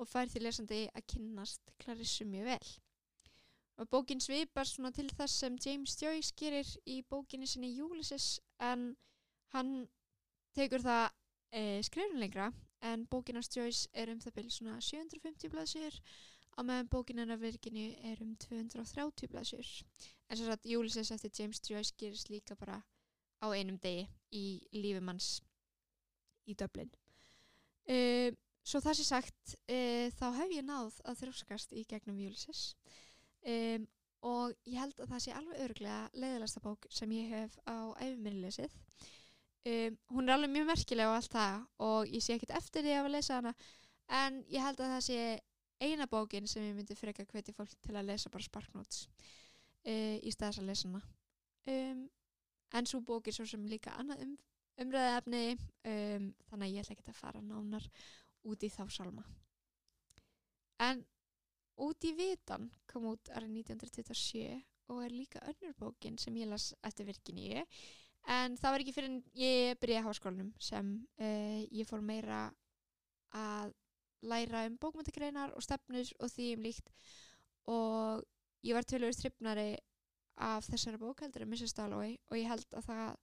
og 0.00 0.08
fær 0.08 0.30
því 0.30 0.42
lesandi 0.42 0.80
að 0.94 1.06
kynnast 1.12 1.72
Clarissu 1.82 2.26
mjög 2.28 2.50
vel. 2.50 2.72
Og 3.82 3.88
bókin 3.90 4.22
svipar 4.22 4.68
svona 4.70 4.92
til 4.94 5.08
þess 5.10 5.40
sem 5.42 5.56
James 5.64 5.96
Joyce 5.98 6.34
gerir 6.38 6.68
í 6.86 7.00
bókinni 7.10 7.46
sinni 7.50 7.72
Ulysses 7.82 8.38
en 8.62 8.92
hann 9.54 9.72
tekur 10.54 10.82
það 10.82 11.08
e, 11.50 11.82
skrifin 11.82 12.20
lengra 12.22 12.52
en 12.86 13.06
bókinast 13.10 13.56
Joyce 13.56 13.88
er 13.92 14.12
um 14.12 14.20
það 14.22 14.36
byrjum 14.38 14.54
svona 14.56 14.76
750 14.80 15.50
blaðsjur 15.50 15.98
á 16.54 16.60
meðan 16.62 16.90
bókinina 16.90 17.38
virkinni 17.40 17.88
er 18.06 18.22
um 18.22 18.36
230 18.46 19.30
blaðsjur 19.32 19.70
en 20.30 20.38
svo 20.38 20.54
að 20.54 20.68
Ulysses 20.78 21.10
eftir 21.14 21.34
James 21.40 21.62
Joyce 21.66 21.94
gerist 21.98 22.30
líka 22.30 22.54
bara 22.58 22.78
á 23.42 23.46
einum 23.50 23.78
degi 23.82 24.06
í 24.30 24.44
lífumanns 24.76 25.40
í 26.46 26.56
döblin 26.58 26.90
e, 27.88 28.32
svo 28.64 28.80
það 28.84 28.98
sé 28.98 29.06
sagt 29.08 29.56
e, 29.68 30.10
þá 30.16 30.26
hef 30.40 30.54
ég 30.56 30.66
náð 30.66 31.00
að 31.04 31.20
þróskast 31.24 31.74
í 31.76 31.84
gegnum 31.88 32.20
Ulysses. 32.24 32.72
Um, 33.44 33.84
og 34.24 34.54
ég 34.64 34.80
held 34.80 35.00
að 35.04 35.10
það 35.10 35.20
sé 35.20 35.32
alveg 35.36 35.64
öruglega 35.66 35.98
leiðilegsta 36.16 36.62
bók 36.64 36.86
sem 36.88 37.10
ég 37.12 37.32
hef 37.34 37.58
á 37.68 37.92
æfuminnilegsið 38.00 38.72
um, 39.68 39.98
hún 40.16 40.28
er 40.28 40.36
alveg 40.38 40.52
mjög 40.54 40.70
merkileg 40.70 41.10
og 41.10 41.18
allt 41.18 41.34
það 41.34 41.58
og 41.84 42.14
ég 42.14 42.24
sé 42.24 42.36
ekkert 42.36 42.54
eftir 42.56 42.86
því 42.86 42.94
að 42.96 43.10
lesa 43.12 43.40
hana 43.40 43.52
en 44.22 44.40
ég 44.48 44.64
held 44.64 44.80
að 44.80 44.94
það 44.94 45.04
sé 45.10 45.18
eina 45.84 46.08
bókin 46.08 46.48
sem 46.48 46.64
ég 46.64 46.76
myndi 46.76 46.96
freka 46.96 47.26
hveti 47.28 47.52
fólk 47.52 47.76
til 47.84 47.96
að 47.96 48.08
lesa 48.12 48.32
bara 48.32 48.46
sparknóts 48.46 49.04
uh, 49.04 50.16
í 50.20 50.32
staðis 50.32 50.62
að 50.62 50.68
lesa 50.70 50.88
hana. 50.88 51.02
Um, 51.68 52.04
en 52.74 52.88
svo 52.88 53.00
bókir 53.04 53.34
svo 53.36 53.46
sem 53.48 53.64
líka 53.68 53.94
annað 54.00 54.24
um, 54.26 54.34
umræðaefni 54.82 55.44
um, 55.54 56.28
þannig 56.50 56.66
að 56.66 56.74
ég 56.74 56.84
ætla 56.84 56.96
ekki 56.96 57.10
að 57.10 57.20
fara 57.20 57.42
nánar 57.44 57.88
út 58.44 58.64
í 58.66 58.70
þá 58.72 58.84
salma 58.90 59.24
en 60.82 61.04
Út 61.82 62.06
í 62.06 62.12
vitan 62.14 62.68
kom 62.90 63.08
út 63.10 63.30
árið 63.34 63.56
1927 63.64 64.60
og 64.92 65.00
er 65.02 65.14
líka 65.14 65.40
önnur 65.42 65.74
bókin 65.78 66.18
sem 66.20 66.36
ég 66.38 66.46
las 66.46 66.70
eftir 66.86 67.08
virkiníu 67.08 67.64
en 68.30 68.54
það 68.60 68.74
var 68.74 68.84
ekki 68.84 68.94
fyrir 68.94 69.10
en 69.10 69.16
ég 69.34 69.80
byrjaði 69.82 70.06
háskólanum 70.06 70.52
sem 70.62 70.92
uh, 71.18 71.62
ég 71.74 71.88
fór 71.88 72.04
meira 72.04 72.46
að 73.34 73.74
læra 74.22 74.68
um 74.68 74.76
bókmyndagreinar 74.80 75.56
og 75.56 75.66
stefnur 75.66 76.12
og 76.20 76.30
því 76.30 76.52
um 76.54 76.62
líkt 76.68 76.94
og 77.74 78.22
ég 78.62 78.78
var 78.78 78.86
tölur 78.86 79.16
strippnari 79.16 79.74
af 80.46 80.68
þessari 80.68 81.00
bók 81.02 81.24
heldur 81.24 81.42
en 81.42 81.50
Mrs. 81.50 81.74
Dalloway 81.74 82.16
og 82.30 82.38
ég 82.38 82.48
held 82.48 82.78
að 82.78 82.86
það 82.86 83.18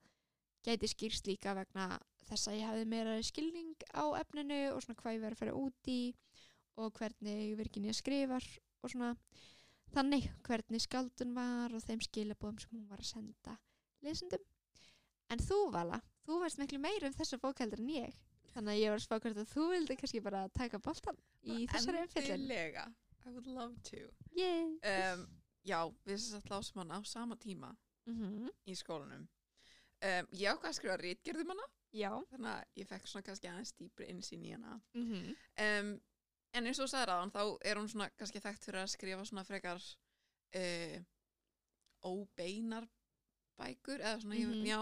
gæti 0.65 0.89
skýrst 0.91 1.27
líka 1.27 1.53
vegna 1.57 1.99
þess 2.27 2.47
að 2.47 2.57
ég 2.59 2.67
hafði 2.69 2.85
meira 2.91 3.15
skilning 3.25 3.75
á 3.97 4.03
efninu 4.21 4.59
og 4.75 4.83
svona 4.83 4.99
hvað 5.01 5.15
ég 5.15 5.23
verið 5.25 5.37
að 5.37 5.41
fara 5.41 5.55
út 5.57 5.91
í 5.91 6.01
og 6.81 6.93
hvernig 6.97 7.57
Virginia 7.59 7.93
skrifar 7.93 8.45
og 8.81 8.93
svona 8.93 9.15
þannig 9.91 10.29
hvernig 10.47 10.81
skaldun 10.85 11.35
var 11.35 11.73
og 11.75 11.83
þeim 11.83 12.01
skilabóðum 12.05 12.61
sem 12.63 12.75
hún 12.77 12.87
var 12.89 13.01
að 13.03 13.09
senda 13.11 13.57
lesendum. 14.01 14.45
En 15.31 15.39
þú 15.39 15.57
Vala, 15.71 16.01
þú 16.25 16.39
veist 16.43 16.59
miklu 16.59 16.79
meira 16.79 17.07
um 17.07 17.13
þessa 17.15 17.39
bók 17.41 17.59
heldur 17.59 17.79
en 17.83 17.91
ég 17.93 18.15
þannig 18.53 18.73
að 18.73 18.81
ég 18.81 18.91
var 18.91 18.99
að 18.99 19.05
spá 19.05 19.19
hvort 19.19 19.37
að 19.43 19.51
þú 19.51 19.67
vildi 19.71 19.95
kannski 19.99 20.23
bara 20.23 20.47
taka 20.55 20.79
boltan 20.79 21.19
í 21.43 21.67
þessari 21.71 22.01
umfyllin. 22.05 22.33
Endilega, 22.35 22.87
I 23.25 23.29
would 23.31 23.47
love 23.47 23.75
to 23.91 24.09
Yay! 24.35 24.79
um, 24.83 25.27
Já, 25.63 25.85
við 26.07 26.17
sem 26.17 26.33
sagt 26.33 26.49
lásum 26.49 26.81
hana 26.81 26.97
á 26.97 27.01
sama 27.05 27.35
tíma 27.37 27.75
Mm 28.09 28.17
-hmm. 28.17 28.49
í 28.65 28.73
skólanum 28.75 29.27
um, 30.03 30.27
Ég 30.31 30.49
ákvað 30.51 30.69
að 30.71 30.77
skrifa 30.79 30.97
rítgerðum 30.97 31.49
hana 31.53 31.67
Já. 31.93 32.11
þannig 32.31 32.51
að 32.53 32.63
ég 32.75 32.87
fekk 32.87 33.07
svona 33.07 33.23
kannski 33.27 33.47
aðeins 33.51 33.73
dýpri 33.77 34.07
innsýn 34.09 34.45
í 34.45 34.51
hana 34.55 34.81
Mm 34.93 35.07
-hmm. 35.11 35.35
um, 35.67 36.01
En 36.53 36.65
eins 36.67 36.79
og 36.79 36.85
þú 36.85 36.91
sagðir 36.91 37.09
aðan 37.13 37.31
þá 37.31 37.57
er 37.65 37.75
hún 37.77 37.87
svona 37.89 38.09
kannski 38.17 38.39
þekkt 38.43 38.63
fyrir 38.65 38.81
að 38.83 38.87
skrifa 38.91 39.25
svona 39.25 39.43
frekar 39.43 39.81
uh, 40.55 40.97
óbeinar 42.03 42.87
bækur 43.57 43.99
eða 44.01 44.19
svona, 44.21 44.35
Mhm. 44.35 44.53
ég, 44.53 44.67
já 44.67 44.81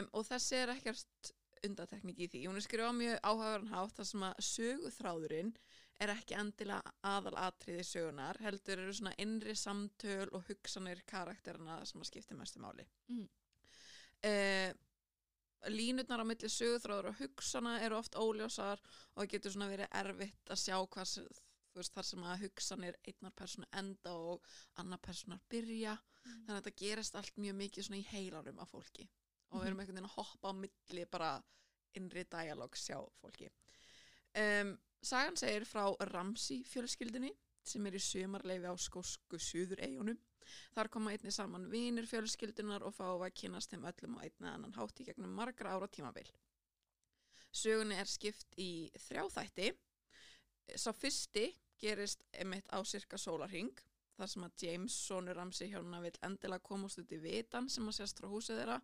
um, 0.00 0.08
og 0.12 0.24
þessi 0.26 0.54
er 0.56 0.68
ekkert 0.68 1.32
undateknik 1.64 2.18
í 2.18 2.28
því 2.28 2.46
hún 2.48 2.56
er 2.56 2.60
skrifað 2.66 2.96
mjög 2.98 3.20
áhugaverðan 3.22 3.70
hátt 3.72 3.94
þar 3.96 4.04
sem 4.04 4.20
að 4.22 4.34
söguþráðurinn 4.48 5.52
er 6.00 6.08
ekki 6.08 6.34
endilega 6.34 6.92
aðal 7.04 7.36
atriði 7.36 7.84
sögunar 7.86 8.40
heldur 8.42 8.78
eru 8.78 8.92
svona 8.92 9.14
innri 9.18 9.54
samtöl 9.54 10.28
og 10.32 10.44
hugsanir 10.48 11.02
karakterina 11.06 11.84
sem 11.86 12.00
að 12.00 12.04
skipti 12.10 12.34
mestu 12.34 12.58
máli 12.58 12.84
Mhm. 13.08 13.28
Uh, 14.28 14.72
línutnar 15.70 16.22
á 16.22 16.26
milli 16.26 16.50
söguþráður 16.50 17.12
og 17.12 17.18
hugsana 17.20 17.78
eru 17.86 17.98
oft 17.98 18.18
óljósar 18.18 18.80
og 18.82 19.22
það 19.22 19.32
getur 19.34 19.54
svona 19.54 19.70
verið 19.70 19.96
erfitt 20.02 20.50
að 20.50 20.62
sjá 20.62 20.76
hvað 20.82 21.16
veist, 21.72 21.94
þar 21.94 22.08
sem 22.08 22.24
að 22.26 22.40
hugsanir 22.46 22.98
einnar 23.08 23.34
personu 23.36 23.68
enda 23.78 24.14
og 24.14 24.48
annar 24.80 25.00
personar 25.02 25.42
byrja. 25.50 25.96
Mm. 26.22 26.42
þannig 26.46 26.52
að 26.54 26.58
þetta 26.60 26.78
gerist 26.84 27.16
allt 27.18 27.38
mjög 27.42 27.54
mikið 27.58 27.86
svona 27.86 27.98
í 27.98 28.08
heilarum 28.12 28.60
af 28.62 28.70
fólki. 28.70 29.08
Og 29.50 29.60
við 29.60 29.68
erum 29.68 29.80
einhvern 29.82 29.96
veginn 29.98 30.10
að 30.10 30.16
hoppa 30.16 30.50
á 30.50 30.52
milli 30.54 31.06
bara 31.10 31.30
innri 31.98 32.24
dialog 32.30 32.76
sjá 32.78 32.98
fólki. 33.20 33.48
Um, 34.38 34.76
Sagan 35.02 35.36
segir 35.36 35.66
frá 35.66 35.90
Ramsey 36.12 36.62
fjölskyldunni 36.64 37.32
sem 37.66 37.86
er 37.86 37.96
í 37.98 38.02
sumarleifi 38.02 38.70
á 38.70 38.74
skósku 38.78 39.38
suður 39.42 39.82
eigunum 39.82 40.20
Þar 40.74 40.88
koma 40.88 41.10
einni 41.12 41.30
saman 41.32 41.68
vinir 41.70 42.06
fjölskyldunar 42.06 42.82
og 42.82 42.94
fá 42.94 43.06
að 43.12 43.32
kynast 43.34 43.70
þeim 43.70 43.84
öllum 43.90 44.18
á 44.18 44.20
einni 44.24 44.48
annan 44.48 44.72
hátt 44.76 45.00
í 45.00 45.04
gegnum 45.04 45.34
margra 45.34 45.74
ára 45.76 45.88
tímabil. 45.88 46.28
Sögunni 47.52 47.98
er 48.00 48.08
skipt 48.08 48.54
í 48.56 48.90
þrjá 49.08 49.26
þætti. 49.34 49.72
Sá 50.76 50.92
fyrsti 50.96 51.50
gerist 51.82 52.22
emitt 52.32 52.68
á 52.72 52.78
cirka 52.86 53.18
sólarhing 53.18 53.72
þar 54.16 54.28
sem 54.30 54.44
að 54.46 54.62
James, 54.62 54.94
sonur 55.08 55.36
Ramsey 55.36 55.68
hjónuna 55.72 56.00
vil 56.04 56.14
endilega 56.22 56.62
komast 56.62 57.00
út 57.02 57.12
í 57.12 57.18
vitan 57.20 57.68
sem 57.68 57.86
að 57.88 57.98
sést 57.98 58.20
frá 58.20 58.28
húsið 58.30 58.60
þeirra. 58.62 58.80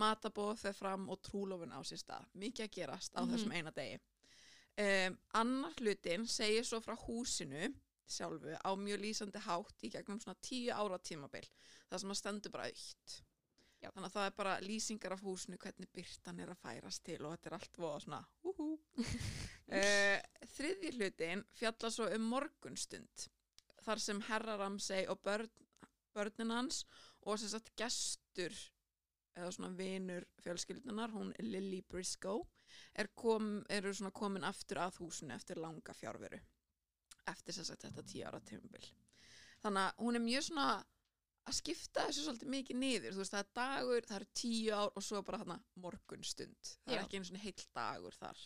Matabóð 0.00 0.58
þeir 0.64 0.74
fram 0.74 1.08
og 1.12 1.20
trúlofun 1.22 1.72
á 1.72 1.78
sér 1.86 2.00
stað. 2.02 2.26
Mikið 2.34 2.64
að 2.66 2.72
gerast 2.74 3.14
á 3.14 3.22
Mhm. 3.22 3.30
þessum 3.32 3.52
eina 3.54 3.70
degi. 3.70 4.00
Um, 4.76 5.18
annar 5.32 5.72
hlutin 5.78 6.26
segir 6.26 6.64
svo 6.66 6.80
frá 6.80 6.96
húsinu 6.98 7.72
sjálfu 8.10 8.56
á 8.58 8.70
mjög 8.76 9.00
lýsandi 9.00 9.42
hátt 9.46 9.84
í 9.86 9.92
gegnum 9.92 10.20
svona 10.22 10.40
tíu 10.44 10.74
ára 10.74 10.98
tímabil 10.98 11.46
það 11.88 12.02
sem 12.02 12.14
að 12.14 12.20
stendur 12.20 12.54
bara 12.54 12.68
aukt 12.70 13.16
Já. 13.84 13.90
þannig 13.92 14.08
að 14.08 14.14
það 14.16 14.26
er 14.26 14.36
bara 14.38 14.52
lýsingar 14.64 15.14
af 15.14 15.24
húsinu 15.24 15.58
hvernig 15.60 15.90
byrtan 15.92 16.40
er 16.40 16.52
að 16.52 16.60
færast 16.62 17.04
til 17.04 17.20
og 17.20 17.34
þetta 17.34 17.50
er 17.50 17.56
allt 17.58 17.80
voða 17.80 18.02
svona 18.04 18.20
úhú 18.48 18.68
uh, 18.76 20.18
þriðji 20.56 20.92
hlutin 20.98 21.44
fjalla 21.58 21.90
svo 21.92 22.08
um 22.16 22.30
morgunstund 22.32 23.26
þar 23.84 24.00
sem 24.00 24.22
herra 24.30 24.56
Ramsey 24.60 25.04
og 25.12 25.20
börn, 25.24 25.50
börnin 26.16 26.54
hans 26.54 26.84
og 27.24 27.40
sem 27.40 27.52
sagt 27.52 27.74
gestur 27.76 28.56
eða 29.34 29.52
svona 29.52 29.74
vinur 29.76 30.24
fjölskyldunar 30.44 31.12
hún 31.12 31.34
Lily 31.42 31.82
Briscoe 31.82 32.46
er 32.94 33.10
kom, 33.14 33.58
eru 33.68 33.92
svona 33.94 34.14
komin 34.14 34.46
aftur 34.46 34.80
að 34.82 35.02
húsinu 35.02 35.34
eftir 35.36 35.60
langa 35.60 35.94
fjárveru 35.96 36.40
eftir 37.30 37.56
sem 37.56 37.66
sagt 37.66 37.86
þetta 37.86 38.06
tíu 38.08 38.26
ára 38.28 38.40
tímabil. 38.40 38.84
Þannig 39.64 39.86
að 39.86 40.02
hún 40.04 40.18
er 40.18 40.24
mjög 40.24 40.46
svona 40.48 40.68
að 41.44 41.58
skipta 41.58 42.06
þessu 42.08 42.24
svolítið 42.24 42.52
mikið 42.54 42.80
niður. 42.80 43.14
Þú 43.14 43.22
veist 43.22 43.34
það 43.34 43.42
er 43.42 43.50
dagur, 43.58 44.08
það 44.08 44.16
eru 44.18 44.30
tíu 44.40 44.72
ár 44.78 44.90
og 44.94 45.04
svo 45.04 45.22
bara 45.26 45.40
þarna 45.42 45.58
morgunstund. 45.84 46.72
Það 46.84 46.94
Já. 46.94 46.96
er 46.96 47.04
ekki 47.04 47.20
einu 47.20 47.28
svona 47.30 47.44
heill 47.44 47.66
dagur 47.78 48.18
þar. 48.18 48.42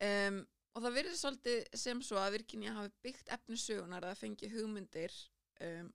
Um, 0.00 0.42
og 0.70 0.84
það 0.84 0.96
verður 0.96 1.16
svolítið 1.20 1.80
sem 1.82 2.02
svo 2.06 2.20
að 2.20 2.36
Virginia 2.38 2.76
hafi 2.76 2.92
byggt 3.04 3.32
efni 3.36 3.58
sögunar 3.60 4.06
að 4.06 4.20
fengi 4.22 4.52
hugmyndir 4.52 5.16
um, 5.66 5.90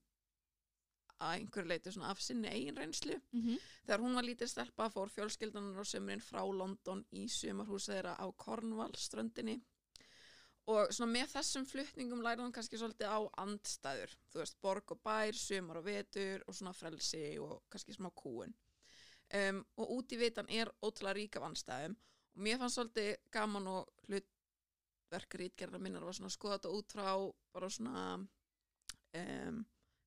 að 1.16 1.38
einhverju 1.40 1.72
leiti 1.72 1.94
svona 1.96 2.12
af 2.12 2.22
sinni 2.22 2.52
eigin 2.52 2.78
reynslu. 2.78 3.16
Mm 3.32 3.42
-hmm. 3.42 3.62
Þegar 3.86 4.04
hún 4.04 4.16
var 4.16 4.28
lítið 4.28 4.52
stelpa 4.52 4.90
fór 4.90 5.10
fjölskyldanar 5.10 5.82
á 5.82 5.86
sömurinn 5.86 6.22
frá 6.22 6.42
London 6.44 7.06
í 7.12 7.28
sumarhúsið 7.30 7.94
þeirra 7.96 8.18
á 8.20 8.26
Cornwall 8.38 8.96
ströndinni 8.96 9.62
og 10.72 10.94
svona 10.94 11.14
með 11.14 11.34
þessum 11.36 11.66
flutningum 11.70 12.24
lærði 12.26 12.46
hún 12.46 12.54
kannski 12.56 12.80
svolítið 12.82 13.12
á 13.14 13.20
andstæður, 13.44 14.16
þú 14.34 14.42
veist, 14.42 14.58
borg 14.66 14.94
og 14.96 15.02
bær, 15.06 15.38
sumar 15.38 15.82
og 15.82 15.86
vetur 15.86 16.46
og 16.48 16.58
svona 16.58 16.74
frelsi 16.74 17.26
og 17.42 17.60
kannski 17.70 17.94
smá 17.94 18.10
kúun. 18.18 18.56
Um, 19.34 19.62
og 19.82 19.92
út 19.98 20.14
í 20.14 20.20
vitan 20.22 20.50
er 20.54 20.70
ótrúlega 20.86 21.18
rík 21.18 21.38
af 21.40 21.48
andstæðum 21.48 21.96
og 22.36 22.42
mér 22.46 22.60
fannst 22.62 22.78
svolítið 22.78 23.16
gaman 23.34 23.70
og 23.72 23.88
hlutverk 24.06 25.38
rítgerðar 25.42 25.82
minnar 25.82 26.06
var 26.06 26.18
svona 26.18 26.30
að 26.30 26.36
skoða 26.36 26.58
þetta 26.60 26.74
út 26.78 26.94
frá 26.94 27.08
bara 27.56 27.70
svona 27.74 28.04
um, 28.20 29.64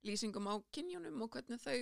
lýsingum 0.07 0.47
á 0.47 0.55
kynjunum 0.75 1.25
og 1.25 1.33
hvernig 1.35 1.63
þau 1.63 1.79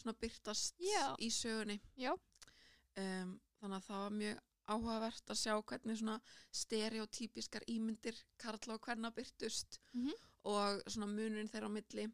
svona 0.00 0.16
byrtast 0.20 0.80
Já. 0.84 1.14
í 1.20 1.30
sögunni 1.32 1.78
Já. 1.96 2.12
um, 2.12 3.36
þannig 3.60 3.76
að 3.78 3.88
það 3.88 4.04
var 4.04 4.16
mjög 4.20 4.44
áhugavert 4.74 5.30
að 5.32 5.40
sjá 5.42 5.54
hvernig 5.62 5.98
svona 6.00 6.16
stereotypiskar 6.62 7.66
ímyndir 7.68 8.16
karla 8.38 8.76
og 8.76 8.80
hverna 8.86 9.10
byrtust 9.14 9.78
Mhm. 9.94 10.12
og 10.44 10.82
svona 10.86 11.06
munurinn 11.10 11.50
þeirra 11.52 11.68
á 11.68 11.76
milli. 11.76 12.06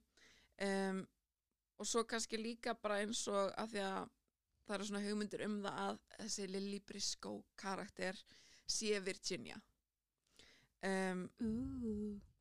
Um, 0.61 1.07
og 1.79 1.87
svo 1.87 2.05
kannski 2.05 2.39
líka 2.41 2.75
bara 2.75 3.03
eins 3.05 3.27
og 3.29 3.53
að 3.59 3.73
því 3.75 3.81
að 3.85 4.09
það 4.67 4.75
eru 4.75 4.85
svona 4.89 5.05
hugmyndir 5.05 5.45
um 5.45 5.63
það 5.63 5.81
að 5.87 5.99
þessi 6.19 6.47
Lily 6.49 6.79
Briscoe 6.81 7.45
karakter 7.57 8.17
sé 8.67 8.99
Virginia. 9.05 9.61
Um, 10.83 11.31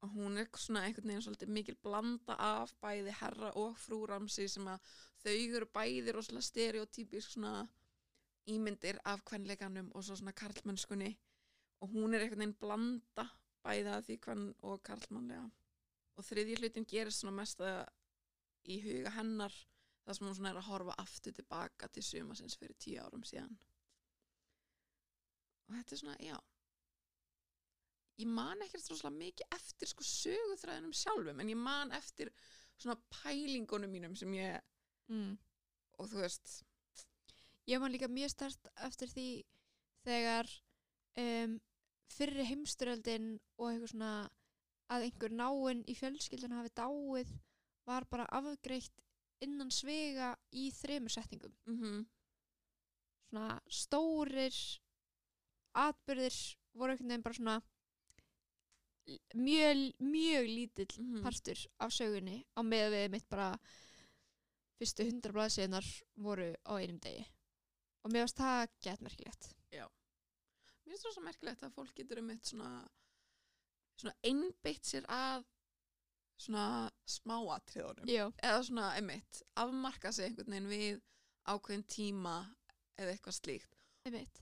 og 0.02 0.10
hún 0.14 0.38
er 0.38 0.48
svona 0.60 0.84
einhvern 0.86 1.08
veginn 1.10 1.24
svolítið 1.26 1.50
mikil 1.56 1.76
blanda 1.82 2.36
af 2.38 2.74
bæði 2.84 3.14
herra 3.22 3.52
og 3.58 3.78
frú 3.80 4.04
Ramsey 4.08 4.48
sem 4.52 4.68
að 4.68 4.80
þau 5.24 5.32
eru 5.58 5.66
bæði 5.74 6.14
rosalega 6.14 6.46
stereotypisk 6.46 7.32
svona 7.32 7.68
ímyndir 8.52 9.00
af 9.06 9.24
kvenleikanum 9.26 9.92
og 9.96 10.04
svo 10.04 10.16
svona 10.16 10.34
karlmennskunni. 10.38 11.12
Og 11.82 11.92
hún 11.92 12.14
er 12.14 12.24
einhvern 12.24 12.40
veginn 12.40 12.60
blanda 12.60 13.26
bæði 13.66 13.92
af 13.92 14.06
því 14.08 14.18
kvenn 14.24 14.48
og 14.64 14.84
karlmannlega. 14.86 15.46
Og 16.16 16.24
þriðji 16.24 16.58
hlutin 16.60 16.86
gerist 16.88 17.24
svona 17.24 17.36
mest 17.42 17.62
að 17.62 17.82
í 18.72 18.80
huga 18.82 19.12
hennar 19.18 19.54
þar 20.06 20.18
sem 20.18 20.28
hún 20.28 20.36
svona 20.38 20.52
er 20.54 20.60
að 20.62 20.70
horfa 20.70 20.96
aftur 21.02 21.34
tilbaka 21.36 21.90
til 21.90 22.04
sumasins 22.06 22.58
fyrir 22.58 22.78
tíu 22.80 23.02
árum 23.02 23.26
síðan. 23.26 23.58
Og 25.66 25.74
þetta 25.76 25.96
er 25.96 26.02
svona, 26.02 26.18
já. 26.22 26.38
Ég 28.22 28.30
man 28.32 28.62
ekkert 28.64 28.92
rosalega 28.92 29.18
mikið 29.18 29.58
eftir 29.58 29.92
sko 29.92 30.06
söguþræðinum 30.08 30.94
sjálfum 30.96 31.42
en 31.42 31.50
ég 31.52 31.60
man 31.60 31.92
eftir 31.98 32.32
svona 32.78 32.96
pælingunum 33.12 33.92
mínum 33.92 34.16
sem 34.16 34.32
ég 34.38 34.62
Mm. 35.08 35.38
og 36.00 36.08
þú 36.10 36.24
veist 36.24 36.64
Ég 37.68 37.80
man 37.82 37.92
líka 37.92 38.08
mjög 38.12 38.30
start 38.30 38.68
eftir 38.86 39.10
því 39.10 39.28
þegar 40.06 40.50
um, 41.18 41.56
fyrri 42.14 42.46
heimsturöldin 42.46 43.32
og 43.58 43.72
eitthvað 43.72 43.92
svona 43.94 44.12
að 44.94 45.06
einhver 45.08 45.34
náinn 45.34 45.82
í 45.90 45.96
fjölskyldun 45.98 46.54
hafi 46.54 46.70
dáið 46.78 47.32
var 47.90 48.06
bara 48.12 48.28
afgreitt 48.38 49.02
innan 49.42 49.72
svega 49.74 50.36
í 50.54 50.68
þremur 50.72 51.14
settingum. 51.14 51.54
mm 51.66 52.06
Svona 53.26 53.56
stórir 53.74 54.54
atbyrðir 55.76 56.36
voru 56.78 56.94
einhvern 56.94 57.10
veginn 57.10 57.24
bara 57.26 57.36
svona 57.40 57.56
mjög, 59.36 59.82
mjög 60.00 60.46
lítill 60.48 60.94
Mhm. 61.02 61.24
partur 61.24 61.58
af 61.80 61.92
sögunni 61.92 62.46
á 62.56 62.62
með 62.64 62.92
við 62.94 63.10
mitt 63.12 63.28
bara 63.30 63.50
fyrstu 64.80 65.06
hundra 65.10 65.34
blaðsíðunar 65.34 65.90
voru 66.16 66.54
á 66.66 66.74
einum 66.78 67.00
degi 67.02 67.26
og 68.06 68.14
mér 68.14 68.28
varst 68.28 68.38
það 68.38 68.68
gett 68.86 69.02
merkilegt. 69.02 69.50
Mér 70.86 70.94
finnst 70.94 71.08
það 71.08 71.16
svo 71.16 71.26
merkilegt 71.26 71.64
að 71.66 71.74
fólk 71.74 71.98
getur 71.98 72.22
um 72.22 72.28
eitt 72.30 72.50
svona, 72.52 72.72
svona 73.98 74.16
einbeitt 74.30 74.86
sér 74.86 75.08
að 75.10 75.48
svona 76.46 76.66
smáatriðunum. 77.10 78.10
Já, 78.12 78.28
eða 78.44 78.62
svona 78.68 78.92
einmitt 79.00 79.42
afmarka 79.58 80.12
sig 80.14 80.30
einhvern 80.30 80.54
veginn 80.54 80.70
við 80.70 81.02
ákveðin 81.50 81.88
tíma 81.90 82.36
eða 83.00 83.16
eitthvað 83.16 83.38
slíkt. 83.40 83.80
Einmitt. 84.06 84.42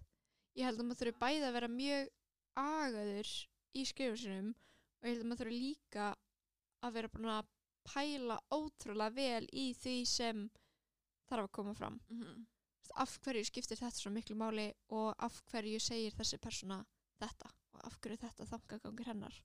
Ég 0.57 0.67
held 0.67 0.81
að 0.81 0.89
maður 0.89 1.01
þurfi 1.03 1.21
bæði 1.23 1.47
að 1.47 1.57
vera 1.57 1.71
mjög 1.71 2.11
agaður 2.59 3.33
í 3.73 3.85
skrifum 3.89 4.19
sinum 4.19 4.51
og 4.53 5.07
ég 5.07 5.13
held 5.13 5.23
að 5.23 5.29
maður 5.29 5.43
þurfi 5.45 5.61
líka 5.63 6.09
að 6.83 6.97
vera 6.97 7.13
búin 7.13 7.31
að 7.33 7.53
pæla 7.87 8.39
ótrúlega 8.51 9.15
vel 9.15 9.47
í 9.51 9.69
því 9.79 9.95
sem 10.07 10.43
þarf 11.29 11.47
að 11.47 11.55
koma 11.55 11.73
fram. 11.77 12.01
Mm 12.09 12.23
-hmm. 12.23 12.43
Af 12.95 13.17
hverju 13.23 13.45
skiptir 13.45 13.79
þetta 13.79 13.99
svo 13.99 14.11
miklu 14.11 14.35
máli 14.35 14.73
og 14.89 15.13
af 15.17 15.41
hverju 15.51 15.79
segir 15.79 16.15
þessi 16.17 16.37
persóna 16.37 16.85
þetta? 17.21 17.51
Og 17.73 17.85
af 17.87 17.97
hverju 17.99 18.17
þetta 18.17 18.49
þangagangur 18.49 19.09
hennar? 19.09 19.39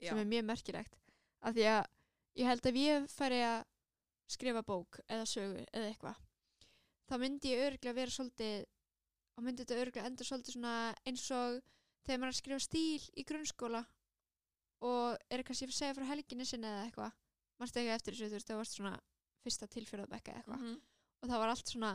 Sem 0.00 0.18
er 0.18 0.28
mjög 0.28 0.44
merkilegt. 0.44 0.98
Af 1.40 1.54
því 1.54 1.64
að 1.70 1.82
ég 2.40 2.46
held 2.50 2.66
að 2.66 2.70
ef 2.70 2.76
ég 2.82 3.08
færi 3.10 3.40
að 3.46 3.64
skrifa 4.34 4.62
bók 4.62 5.00
eða 5.08 5.26
sögu 5.28 5.64
eða 5.72 5.90
eitthvað 5.90 6.20
þá 7.08 7.18
myndi 7.20 7.52
ég 7.52 7.66
örgulega 7.68 7.96
vera 7.98 8.14
svolítið 8.14 8.64
og 9.34 9.44
myndi 9.44 9.64
þetta 9.64 9.80
örgulega 9.82 10.08
endur 10.08 10.28
svolítið 10.28 10.56
svona 10.56 10.74
eins 11.04 11.24
og 11.34 11.58
þegar 12.06 12.20
maður 12.22 12.32
að 12.32 12.38
skrifa 12.40 12.64
stíl 12.64 13.04
í 13.20 13.24
grunnskóla 13.28 13.82
og 14.84 15.20
er 15.32 15.44
kannski 15.46 15.68
að 15.68 15.76
segja 15.76 15.96
frá 15.96 16.06
helginni 16.10 16.46
sinni 16.48 16.68
eða 16.68 16.86
eitthvað. 16.86 17.12
Mannstu 17.60 17.80
ekki 17.80 17.92
eftir 17.94 18.16
þessu 18.16 18.30
þú 18.30 18.38
veist 18.38 18.50
það 18.50 18.60
varst 18.60 18.78
svona 18.78 18.94
fyrsta 19.44 19.68
tilfjörðabekka 19.74 20.32
eða 20.32 20.40
eitthvað. 20.42 20.60
Mhm. 20.64 20.80
og 21.24 21.30
það 21.30 21.40
var 21.40 21.48
allt 21.48 21.70
svona 21.72 21.92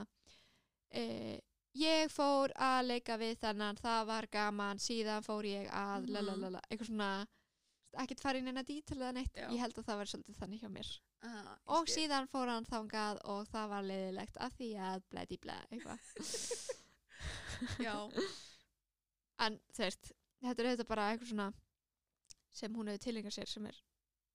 uh, 0.95 1.38
ég 1.80 2.10
fór 2.12 2.52
að 2.56 2.86
leika 2.88 3.17
við 3.21 3.38
þannan 3.43 3.78
það 3.78 4.06
var 4.08 4.28
gaman, 4.32 4.78
síðan 4.82 5.23
fór 5.25 5.45
ég 5.45 5.69
að 5.69 6.04
Mhm. 6.08 6.13
lalalala, 6.15 6.62
eitthvað 6.69 6.88
svona 6.88 7.28
ekkert 7.99 8.19
fara 8.21 8.38
inn 8.38 8.47
en 8.47 8.58
að 8.58 8.67
dítilega 8.69 9.13
neitt. 9.13 9.34
Já. 9.36 9.47
ég 9.49 9.60
held 9.60 9.73
að 9.78 9.86
það 9.86 9.97
var 9.97 10.06
svolítið 10.06 10.36
þannig 10.39 10.62
hjá 10.62 10.69
mér. 10.69 10.89
Ah, 11.21 11.56
ég 11.58 11.60
og 11.67 11.88
síðan 11.88 12.28
fór 12.30 12.47
hann 12.47 12.65
þangað 12.65 13.19
og 13.25 13.47
það 13.47 13.69
var 13.69 13.84
leiðilegt 13.84 14.38
af 14.38 14.54
því 14.54 14.69
að 14.80 15.02
blæti 15.12 15.38
blæ 15.41 15.56
eitthvað. 15.71 15.99
Já, 17.86 17.95
en 19.45 19.60
veist, 19.78 20.12
þetta 20.43 20.62
er 20.63 20.69
auðvitað 20.69 20.88
bara 20.88 21.08
eitthvað 21.13 21.32
svona 21.34 21.49
sem 22.60 22.73
hún 22.75 22.88
hefur 22.91 23.04
tilengað 23.06 23.36
sér 23.36 23.47
sem 23.52 23.65
er 23.69 23.82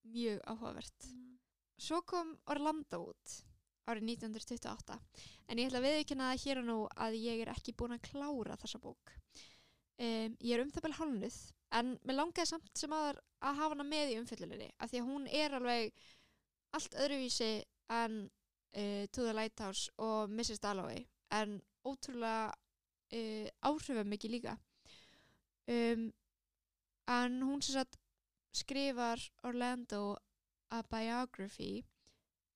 mjög 0.05 0.41
áhugavert. 0.51 1.09
Svo 1.79 2.03
kom 2.07 2.35
Orlando 2.53 3.01
út 3.11 3.39
árið 3.91 4.09
1928 4.15 4.97
en 5.49 5.61
ég 5.61 5.69
ætla 5.69 5.81
að 5.83 5.87
viðkynna 5.89 6.31
það 6.31 6.43
hér 6.45 6.61
og 6.63 6.69
nú 6.69 6.79
að 7.07 7.19
ég 7.21 7.43
er 7.45 7.53
ekki 7.53 7.75
búin 7.77 7.97
að 7.97 8.07
klára 8.09 8.57
þessa 8.61 8.81
bók. 8.81 9.13
Um, 9.95 10.35
ég 10.41 10.57
er 10.57 10.65
um 10.65 10.73
það 10.75 10.87
vel 10.89 10.97
hálnuð 10.99 11.37
en 11.79 11.93
mér 12.03 12.19
langaði 12.19 12.51
samt 12.51 12.71
sem 12.79 12.95
aðar 12.95 13.21
að 13.45 13.59
hafa 13.61 13.77
hana 13.77 13.87
með 13.87 14.15
í 14.15 14.19
umfylluninni 14.21 14.71
af 14.79 14.91
því 14.91 15.03
að 15.03 15.11
hún 15.11 15.29
er 15.43 15.57
alveg 15.59 16.05
allt 16.75 16.97
öðruvísi 17.05 17.53
en 17.95 18.19
uh, 18.25 19.05
To 19.13 19.27
the 19.27 19.35
Lighthouse 19.37 19.93
og 20.03 20.33
Mrs. 20.33 20.63
Dalloway 20.63 21.05
en 21.35 21.61
ótrúlega 21.87 22.51
uh, 22.51 23.49
áhrifum 23.69 24.11
mikið 24.11 24.37
líka. 24.39 24.57
Um, 25.71 26.09
en 27.11 27.43
hún 27.43 27.63
sem 27.63 27.77
sagt 27.77 27.99
skrifar 28.55 29.21
Orlando 29.45 30.17
a 30.71 30.83
biography 30.91 31.85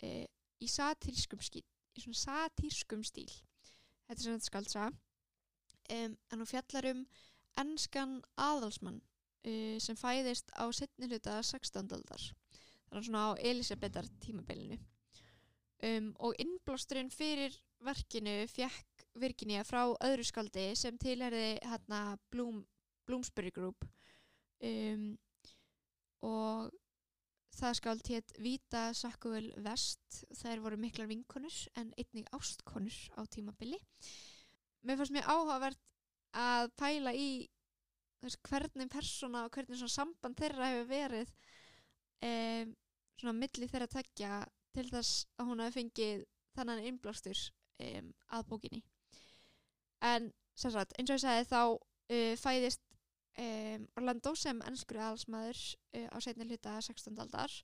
uh, 0.03 0.27
í 0.63 0.69
satírskum 0.71 1.43
stíl 1.45 1.67
í 1.99 2.05
svona 2.05 2.23
satírskum 2.23 3.03
stíl. 3.07 3.31
Þetta 4.07 4.17
er 4.17 4.25
sem 4.25 4.37
þetta 4.37 4.51
skaldsa 4.51 4.87
um, 4.89 6.15
en 6.15 6.41
hún 6.41 6.49
fjallar 6.49 6.91
um 6.93 7.05
enskan 7.59 8.19
aðalsmann 8.39 9.01
uh, 9.01 9.77
sem 9.83 9.99
fæðist 9.99 10.53
á 10.55 10.65
setni 10.75 11.11
hluta 11.11 11.41
16. 11.43 11.83
aldar. 11.99 12.29
Þannig 12.89 13.09
svona 13.09 13.25
á 13.35 13.41
Elisabetar 13.51 14.09
tímabilinu. 14.23 14.79
Um, 15.85 16.11
og 16.19 16.35
innblásturinn 16.43 17.11
fyrir 17.15 17.55
verkinu 17.87 18.41
fjekk 18.51 19.05
Virginia 19.19 19.63
frá 19.67 19.85
öðru 20.07 20.25
skaldi 20.27 20.73
sem 20.79 20.97
tilherði 20.99 21.59
hérna 21.63 22.17
Bloom, 22.33 22.65
Bloomsbury 23.07 23.53
Group. 23.55 23.87
Um, 24.65 25.13
og 26.27 26.73
það 27.59 27.77
skáld 27.79 28.09
hétt 28.13 28.33
Vita 28.43 28.83
Sakkuvel 28.95 29.51
Vest. 29.65 30.23
Þær 30.41 30.63
voru 30.65 30.79
miklar 30.81 31.09
vinkonur 31.11 31.55
en 31.81 31.93
einnig 31.99 32.29
ástkonur 32.37 32.99
á 33.19 33.23
tímabili. 33.31 33.79
Mér 34.87 35.01
fannst 35.01 35.15
mér 35.15 35.27
áhugavert 35.27 35.95
að 36.39 36.71
pæla 36.79 37.15
í 37.17 37.31
þess, 38.23 38.39
hvernig 38.49 38.91
persóna 38.93 39.45
og 39.47 39.55
hvernig 39.55 39.83
samband 39.91 40.39
þeirra 40.39 40.71
hefur 40.73 40.89
verið 40.91 41.33
um, 42.27 42.75
svona 43.19 43.37
milli 43.39 43.71
þeirra 43.71 43.91
tekja 43.91 44.43
til 44.77 44.87
þess 44.91 45.27
að 45.39 45.51
hún 45.51 45.63
hafi 45.65 45.81
fengið 45.81 46.25
þannan 46.59 46.85
innblástur 46.91 47.45
um, 47.83 48.13
að 48.35 48.49
bókinni. 48.51 48.83
En 50.05 50.31
sagt, 50.59 50.95
eins 50.99 51.11
og 51.11 51.19
ég 51.19 51.25
sagði 51.25 51.49
þá 51.51 51.63
uh, 51.75 52.35
fæðist 52.39 52.85
um, 53.43 53.87
Orlando 53.99 54.35
sem 54.39 54.63
ennskur 54.69 55.01
aðalsmaður 55.03 55.61
uh, 55.99 56.09
á 56.15 56.17
setni 56.25 56.47
hluta 56.49 56.79
16. 56.85 57.15
aldar 57.25 57.55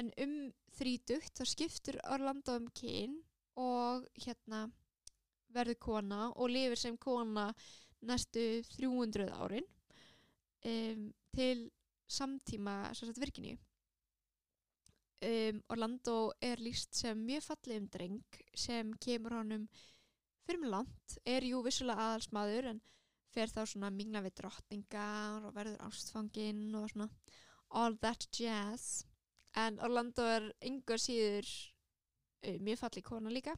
en 0.00 0.08
um 0.24 0.36
þrítugt 0.78 1.36
þá 1.38 1.44
skiptur 1.48 2.00
Orlando 2.12 2.56
um 2.60 2.68
kyn 2.76 3.18
og 3.60 4.06
hérna 4.24 4.66
verður 5.52 5.78
kona 5.84 6.22
og 6.32 6.52
lifir 6.52 6.80
sem 6.80 6.96
kona 6.96 7.50
næstu 8.02 8.62
300 8.78 9.28
árin 9.36 9.68
um, 10.64 11.10
til 11.36 11.68
samtíma 12.08 12.94
sagt 12.96 13.20
Virginíu 13.20 13.58
um, 15.22 15.62
Orlando 15.68 16.32
er 16.40 16.60
líst 16.62 16.96
sem 16.98 17.18
mjög 17.26 17.50
fallið 17.50 17.80
um 17.82 17.90
dreng 17.96 18.40
sem 18.54 18.94
kemur 19.00 19.38
honum 19.40 19.68
fyrir 20.42 20.62
með 20.62 20.74
land, 20.74 21.18
er 21.24 21.44
jú 21.46 21.60
vissulega 21.62 22.08
aðalsmaður 22.08 22.72
en 22.72 22.80
fer 23.32 23.50
þá 23.52 23.62
svona 23.66 23.90
mingna 23.92 24.22
við 24.24 24.36
drottningar 24.42 25.46
og 25.46 25.54
verður 25.56 25.80
ástfanginn 25.86 26.74
og 26.76 26.90
svona 26.92 27.08
all 27.72 27.96
that 28.04 28.26
jazz. 28.36 29.04
En 29.56 29.78
Orlando 29.84 30.24
er 30.28 30.48
yngur 30.64 31.00
síður 31.00 31.48
uh, 31.48 32.58
mjög 32.60 32.82
fallið 32.82 33.06
kona 33.08 33.32
líka. 33.32 33.56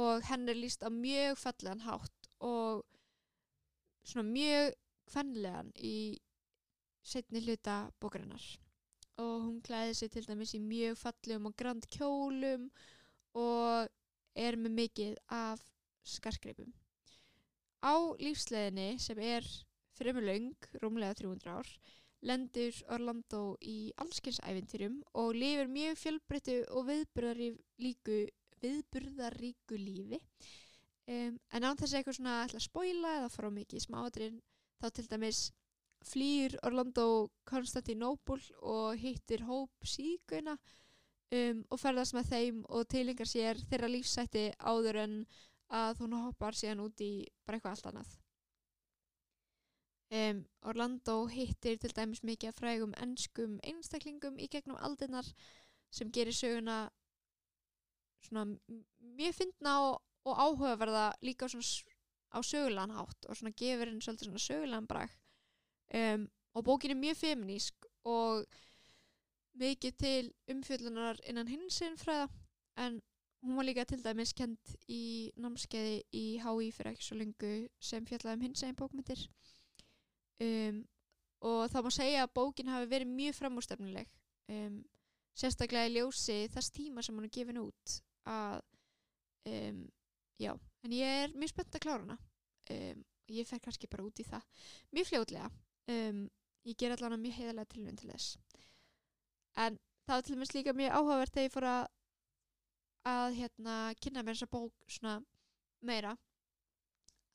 Og 0.00 0.24
henn 0.28 0.48
er 0.48 0.58
líst 0.58 0.84
á 0.86 0.90
mjög 0.92 1.38
fallegan 1.40 1.84
hátt 1.84 2.28
og 2.46 2.84
svona 4.06 4.28
mjög 4.30 4.74
kvenlegan 5.10 5.72
í 5.76 6.18
setni 7.02 7.42
hluta 7.44 7.90
bókarinnar. 8.00 8.44
Og 9.20 9.34
hún 9.44 9.58
klæði 9.64 9.96
sig 9.98 10.12
til 10.14 10.28
dæmis 10.28 10.54
í 10.56 10.62
mjög 10.62 11.00
fallegum 11.00 11.50
og 11.50 11.56
grand 11.58 11.88
kjólum 11.92 12.70
og 13.36 13.90
er 14.38 14.56
með 14.56 14.76
mikið 14.78 15.18
af 15.34 15.64
skarkreipum 16.06 16.70
Á 17.80 17.94
lífsleðinni 18.20 18.98
sem 19.00 19.18
er 19.24 19.46
fremur 19.96 20.24
löng, 20.24 20.52
rúmlega 20.82 21.16
300 21.20 21.52
ár, 21.52 21.68
lendur 22.20 22.76
Orlando 22.92 23.56
í 23.64 23.92
allskynnsævintýrum 24.02 24.98
og 25.16 25.32
lifir 25.36 25.70
mjög 25.72 25.96
fjölbreyttu 26.00 26.58
og 26.76 26.90
viðburðaríku, 26.90 28.18
viðburðaríku 28.60 29.78
lífi. 29.80 30.20
Um, 31.10 31.38
en 31.50 31.64
án 31.64 31.78
þess 31.80 31.94
að 31.94 32.00
eitthvað 32.00 32.18
svona 32.18 32.36
ætla 32.44 32.60
að 32.60 32.66
spóila 32.68 33.14
eða 33.18 33.32
fara 33.32 33.52
mikið 33.54 33.84
smáatrinn, 33.86 34.36
þá 34.80 34.86
til 34.94 35.06
dæmis 35.10 35.40
flýr 36.06 36.56
Orlando 36.64 37.30
Konstantinópul 37.48 38.40
og 38.60 39.00
hittir 39.00 39.44
hóp 39.48 39.72
síkuna 39.84 40.54
um, 40.56 41.64
og 41.68 41.80
ferðast 41.80 42.16
með 42.16 42.30
þeim 42.30 42.62
og 42.68 42.86
tilingar 42.92 43.28
sér 43.28 43.60
þeirra 43.68 43.90
lífsætti 43.90 44.46
áður 44.60 45.00
en 45.04 45.16
að 45.70 46.02
hún 46.02 46.16
hoppar 46.18 46.56
síðan 46.58 46.82
út 46.84 47.00
í 47.04 47.12
bara 47.46 47.58
eitthvað 47.58 47.76
allt 47.76 47.88
annað. 47.90 48.16
Um, 50.10 50.40
Orlando 50.66 51.26
hittir 51.30 51.76
til 51.78 51.92
dæmis 51.94 52.24
mikið 52.26 52.50
af 52.50 52.56
frægum 52.58 52.94
ennskum 52.98 53.60
einstaklingum 53.62 54.40
í 54.42 54.48
gegnum 54.50 54.80
aldinnar 54.82 55.28
sem 55.94 56.10
gerir 56.10 56.34
söguna 56.34 56.88
svona 58.26 58.58
mjög 58.98 59.36
fyndna 59.38 59.76
og, 59.84 60.00
og 60.26 60.42
áhugaverða 60.44 61.04
líka 61.22 61.46
svona, 61.48 61.94
á 62.34 62.38
sögulegan 62.42 62.96
hátt 62.96 63.28
og 63.28 63.38
svona 63.38 63.54
gefur 63.62 63.86
henni 63.86 64.02
svolítið 64.02 64.32
svona 64.32 64.42
sögulegan 64.48 64.90
brag 64.90 65.14
um, 65.94 66.26
og 66.58 66.66
bókin 66.66 66.96
er 66.96 66.98
mjög 66.98 67.22
feminísk 67.22 67.86
og 68.10 68.44
mikið 69.62 69.96
til 69.98 70.32
umfjöllunar 70.50 71.22
innan 71.30 71.48
hinsinn 71.48 71.98
fræða 71.98 72.26
en 72.82 73.00
hún 73.42 73.56
var 73.56 73.66
líka 73.68 73.84
til 73.88 74.02
dæmis 74.04 74.32
kent 74.36 74.74
í 74.88 75.32
námskeiði 75.40 76.00
í 76.12 76.24
HÍ 76.42 76.70
fyrir 76.76 76.92
ekki 76.92 77.06
svo 77.06 77.18
lengu 77.20 77.52
sem 77.80 78.06
fjallaði 78.06 78.38
um 78.38 78.46
hins 78.46 78.64
eginn 78.64 78.78
bókmyndir 78.78 79.26
um, 80.44 80.80
og 81.48 81.62
það 81.72 81.86
má 81.86 81.90
segja 81.96 82.24
að 82.26 82.34
bókin 82.36 82.72
hafi 82.72 82.90
verið 82.90 83.14
mjög 83.14 83.38
framúrstefnileg 83.38 84.10
um, 84.52 84.80
sérstaklega 85.40 85.88
í 85.88 85.94
ljósi 85.96 86.42
þess 86.52 86.74
tíma 86.74 87.04
sem 87.04 87.16
hún 87.16 87.28
er 87.28 87.34
gefin 87.34 87.62
út 87.62 87.96
að 88.28 88.60
um, 89.48 89.80
já, 90.40 90.52
en 90.84 90.96
ég 90.96 91.22
er 91.24 91.36
mjög 91.36 91.54
spennt 91.54 91.78
að 91.78 91.84
klára 91.84 92.04
hana. 92.04 92.18
Um, 92.70 93.04
ég 93.30 93.46
fer 93.48 93.62
kannski 93.62 93.88
bara 93.90 94.04
út 94.06 94.20
í 94.20 94.26
það 94.26 94.66
mjög 94.96 95.10
fljótlega. 95.10 95.50
Um, 95.90 96.26
ég 96.68 96.76
ger 96.78 96.94
allavega 96.94 97.22
mjög 97.22 97.38
heiðarlega 97.38 97.72
tilvæm 97.72 97.96
til 98.00 98.10
þess. 98.12 98.34
En 99.64 99.78
það 100.06 100.16
var 100.16 100.26
til 100.26 100.36
dæmis 100.36 100.54
líka 100.54 100.76
mjög 100.76 100.96
áhugavert 100.98 101.34
þegar 101.34 101.48
ég 101.48 101.54
fór 101.54 101.68
að 101.70 101.82
að 103.08 103.36
hérna 103.38 103.76
kynna 104.00 104.22
mér 104.24 104.36
þessa 104.36 104.50
bók 104.50 104.74
svona 104.90 105.20
meira. 105.86 106.16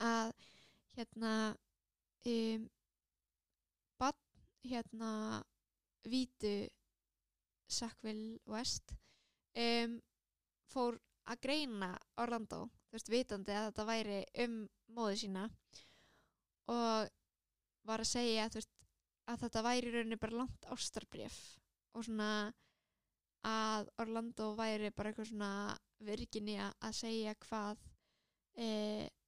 Að 0.02 0.32
hérna 0.96 1.32
um, 2.26 2.68
bann 4.00 4.22
hérna 4.66 5.12
vítu 6.06 6.54
Sackville 7.66 8.38
West 8.46 8.94
um, 9.56 9.98
fór 10.70 11.00
að 11.26 11.42
greina 11.42 11.90
Orlando, 12.22 12.66
þú 12.86 12.98
veist, 12.98 13.10
vitandi 13.10 13.54
að 13.56 13.70
þetta 13.70 13.86
væri 13.88 14.20
um 14.44 14.58
móðu 14.94 15.20
sína. 15.24 15.48
Og 16.70 17.10
var 17.86 18.02
að 18.02 18.10
segja 18.10 18.46
veist, 18.54 18.72
að 19.26 19.42
þetta 19.46 19.64
væri 19.66 19.92
rauninni 19.94 20.20
bara 20.22 20.42
langt 20.42 20.70
ástarbrif 20.70 21.36
og 21.96 22.06
svona 22.06 22.30
að 23.46 23.90
Orlando 24.02 24.54
væri 24.58 24.90
bara 24.90 25.12
eitthvað 25.12 25.30
svona 25.30 25.50
virginja 26.06 26.72
að 26.84 26.96
segja 26.98 27.34
hvað 27.46 27.84
e, 28.58 28.68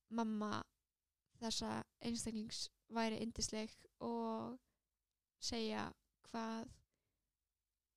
mamma 0.09 0.63
þessa 1.39 1.83
einstaklings 2.05 2.67
væri 2.95 3.21
indisleg 3.23 3.73
og 4.05 4.59
segja 5.39 5.87
hvað 6.29 6.73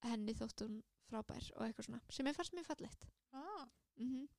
henni 0.06 0.36
þótt 0.38 0.66
hún 0.66 0.78
frábær 1.10 1.50
og 1.56 1.66
eitthvað 1.66 1.88
svona 1.88 2.04
sem 2.14 2.30
ég 2.30 2.38
fannst 2.38 2.56
mjög 2.58 2.70
fallegt 2.70 3.10
ah, 3.32 3.66
mm 3.98 4.08
-hmm. 4.08 4.30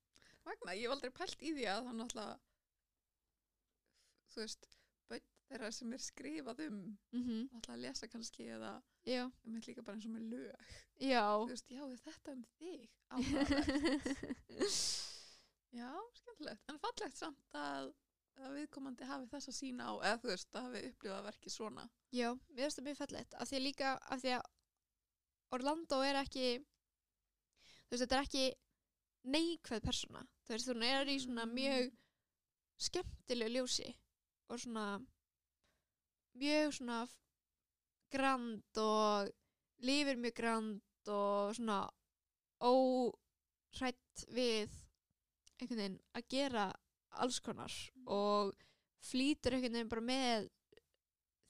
Magna, 0.44 0.74
ég 0.74 0.86
hef 0.86 0.94
aldrei 0.94 1.10
pælt 1.10 1.42
í 1.42 1.52
því 1.54 1.66
að 1.70 1.84
það 1.86 1.98
náttúrulega 1.98 2.38
þú 4.32 4.40
veist, 4.40 4.66
bönn 5.08 5.28
þeirra 5.48 5.70
sem 5.72 5.92
er 5.92 5.98
skrifað 5.98 6.64
um 6.68 6.78
Mm 7.12 7.22
-hmm. 7.22 7.42
náttúrulega 7.52 7.74
að 7.74 7.84
lesa 7.86 8.08
kannski 8.08 8.48
eða 8.48 8.82
Já, 9.04 9.24
um 9.26 9.54
þetta 9.56 9.66
líka 9.72 9.82
bara 9.82 9.96
eins 9.98 10.06
og 10.06 10.12
með 10.14 10.28
lög. 10.30 10.74
Já. 11.02 11.24
Þú 11.42 11.48
veist, 11.50 11.70
já, 11.74 11.82
þetta 12.06 12.32
um 12.36 12.42
þig. 12.58 12.82
Já, 15.72 15.88
skemmtilegt. 16.18 16.60
En 16.68 16.78
fallegt 16.82 17.16
samt 17.16 17.56
að, 17.56 17.86
að 18.44 18.56
viðkomandi 18.58 19.06
hafi 19.08 19.28
þess 19.32 19.48
að 19.48 19.56
sína 19.56 19.86
á 19.88 19.92
eða 20.04 20.18
þú 20.20 20.28
veist, 20.28 20.50
að 20.52 20.66
hafi 20.66 20.82
upplifað 20.90 21.22
verkið 21.30 21.54
svona. 21.54 21.84
Já, 22.12 22.28
mér 22.52 22.66
finnst 22.66 22.78
það 22.78 22.86
mjög 22.90 22.98
fallegt. 23.00 23.36
Af 23.40 23.48
því 23.48 23.56
að 23.58 23.64
líka, 23.66 23.92
af 24.12 24.20
því 24.22 24.34
að 24.36 24.42
Orlando 25.56 25.98
er 26.04 26.18
ekki 26.20 26.44
þú 26.60 27.94
veist, 27.94 28.02
þetta 28.04 28.18
er 28.18 28.26
ekki 28.26 28.44
neikvæð 29.32 29.82
persóna, 29.86 30.22
þú 30.46 30.54
veist, 30.56 30.70
hún 30.72 30.84
er 30.90 31.08
í 31.08 31.16
svona 31.24 31.44
Mm. 31.46 31.56
mjög 31.56 31.90
skemmtilegu 32.82 33.50
ljósi 33.56 33.90
og 34.50 34.58
svona 34.60 34.86
mjög 36.36 36.72
svona 36.76 37.00
grand 38.12 38.80
og 38.82 39.30
lifir 39.82 40.20
mjög 40.20 40.34
grand 40.38 41.10
og 41.10 41.54
svona 41.56 41.78
órætt 42.62 44.24
við 44.30 44.70
einhvern 45.58 45.80
veginn 45.80 46.00
að 46.18 46.28
gera 46.34 46.66
alls 47.22 47.40
konar 47.44 47.74
og 48.06 48.52
flýtur 49.02 49.56
einhvern 49.56 49.74
veginn 49.78 49.92
bara 49.92 50.06
með 50.06 50.48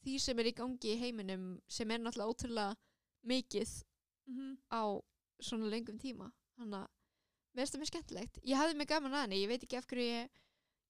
því 0.03 0.19
sem 0.25 0.41
er 0.41 0.51
í 0.51 0.57
gangi 0.59 0.95
í 0.95 1.01
heiminum 1.01 1.47
sem 1.71 1.91
er 1.91 2.03
náttúrulega 2.03 2.33
ótrúlega 2.33 2.77
mikið 3.23 3.71
mm 4.27 4.37
-hmm. 4.37 4.57
á 4.73 4.83
svona 5.41 5.71
lengum 5.71 5.99
tíma 5.99 6.33
þannig 6.57 6.79
að 6.79 6.89
mér 7.55 7.61
finnst 7.61 7.75
það 7.75 7.81
mjög 7.81 7.93
skemmtilegt 7.93 8.39
ég 8.43 8.57
hafði 8.57 8.77
mig 8.77 8.89
gaman 8.89 9.15
að 9.15 9.23
henni, 9.23 9.43
ég 9.43 9.49
veit 9.49 9.63
ekki 9.63 9.77
af 9.77 9.87
hverju 9.87 10.09
ég 10.09 10.31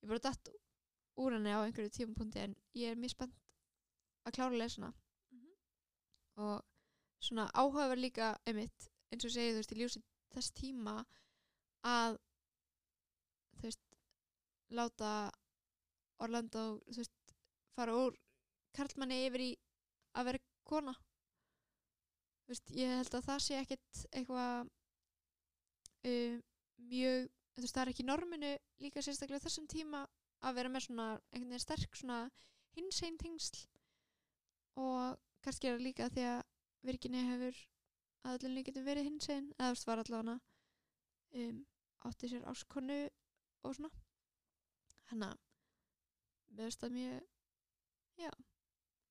ég 0.02 0.08
bara 0.08 0.18
datt 0.18 0.48
úr 1.16 1.32
henni 1.32 1.50
á 1.50 1.61
einhverju 1.64 1.90
tímapunkti 1.90 2.38
en 2.38 2.56
ég 2.74 2.90
er 2.90 2.96
mjög 2.96 3.11
spennt 3.11 3.37
að 4.26 4.32
klára 4.32 4.54
að 4.54 4.58
lesa 4.58 4.80
Mhm. 4.80 5.01
Og 6.40 6.62
svona 7.23 7.49
áhugaverð 7.55 8.03
líka 8.03 8.33
einmitt, 8.49 8.88
eins 9.12 9.27
og 9.27 9.35
segið 9.35 9.55
þú 9.55 9.61
veist 9.61 9.75
í 9.75 9.81
ljósi 9.81 10.03
þess 10.33 10.55
tíma 10.57 10.97
að 11.87 12.18
þú 13.59 13.68
veist 13.68 13.97
láta 14.73 15.12
Orlando 16.23 16.64
þú 16.88 17.03
veist 17.03 17.35
fara 17.77 17.97
úr 17.97 18.16
karlmanni 18.77 19.25
yfir 19.27 19.45
í 19.45 19.51
að 20.16 20.29
vera 20.31 20.42
kona. 20.68 20.95
Þú 22.42 22.55
veist, 22.55 22.73
ég 22.77 22.97
held 22.99 23.16
að 23.16 23.27
það 23.29 23.42
sé 23.45 23.59
ekkit 23.61 24.03
eitthvað 24.12 24.71
um, 26.09 26.40
mjög 26.92 27.29
þú 27.53 27.64
veist, 27.64 27.75
það 27.75 27.83
er 27.83 27.92
ekki 27.92 28.09
norminu 28.09 28.53
líka 28.83 29.05
sérstaklega 29.05 29.45
þessum 29.45 29.68
tíma 29.71 30.07
að 30.42 30.57
vera 30.59 30.73
með 30.73 30.87
svona 30.87 31.09
einhvern 31.31 31.53
veginn 31.53 31.64
sterk 31.64 31.99
svona 31.99 32.23
hinsegin 32.77 33.21
tengsl. 33.21 33.61
Og 34.81 35.18
kannski 35.44 35.68
er 35.68 35.76
það 35.76 35.87
líka 35.87 36.09
því 36.12 36.26
að 36.31 36.40
virkinni 36.87 37.24
hefur 37.28 37.61
að 38.28 38.46
allir 38.48 38.66
getur 38.66 38.87
verið 38.87 39.09
hinsegin 39.09 39.50
eða 39.59 39.68
þú 39.68 39.76
veist, 39.76 39.88
var 39.88 40.02
allavega 40.02 40.38
um, 41.42 41.61
átti 42.09 42.31
sér 42.31 42.48
áskonu 42.50 43.00
og 43.62 43.76
svona. 43.76 43.90
Hanna 45.11 45.33
mér 46.52 46.68
finnst 46.68 46.83
það 46.83 46.96
mjög 46.96 47.20
já, 48.22 48.33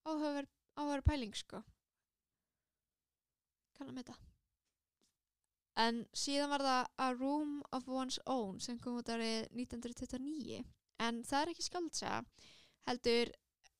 áhugaverð 0.08 0.52
áhugaverð 0.76 1.08
pæling 1.08 1.38
sko. 1.38 1.62
Kann 3.78 3.90
að 3.90 3.98
meta. 3.98 4.18
En 5.82 6.04
síðan 6.14 6.52
var 6.52 6.64
það 6.66 6.88
A 7.06 7.10
Room 7.16 7.60
of 7.72 7.88
One's 7.88 8.20
Own 8.30 8.60
sem 8.60 8.80
kom 8.80 9.00
út 9.00 9.10
árið 9.10 9.48
1929 9.56 10.64
en 11.02 11.22
það 11.26 11.42
er 11.42 11.52
ekki 11.54 11.66
skaldsa 11.66 12.18
heldur 12.88 13.32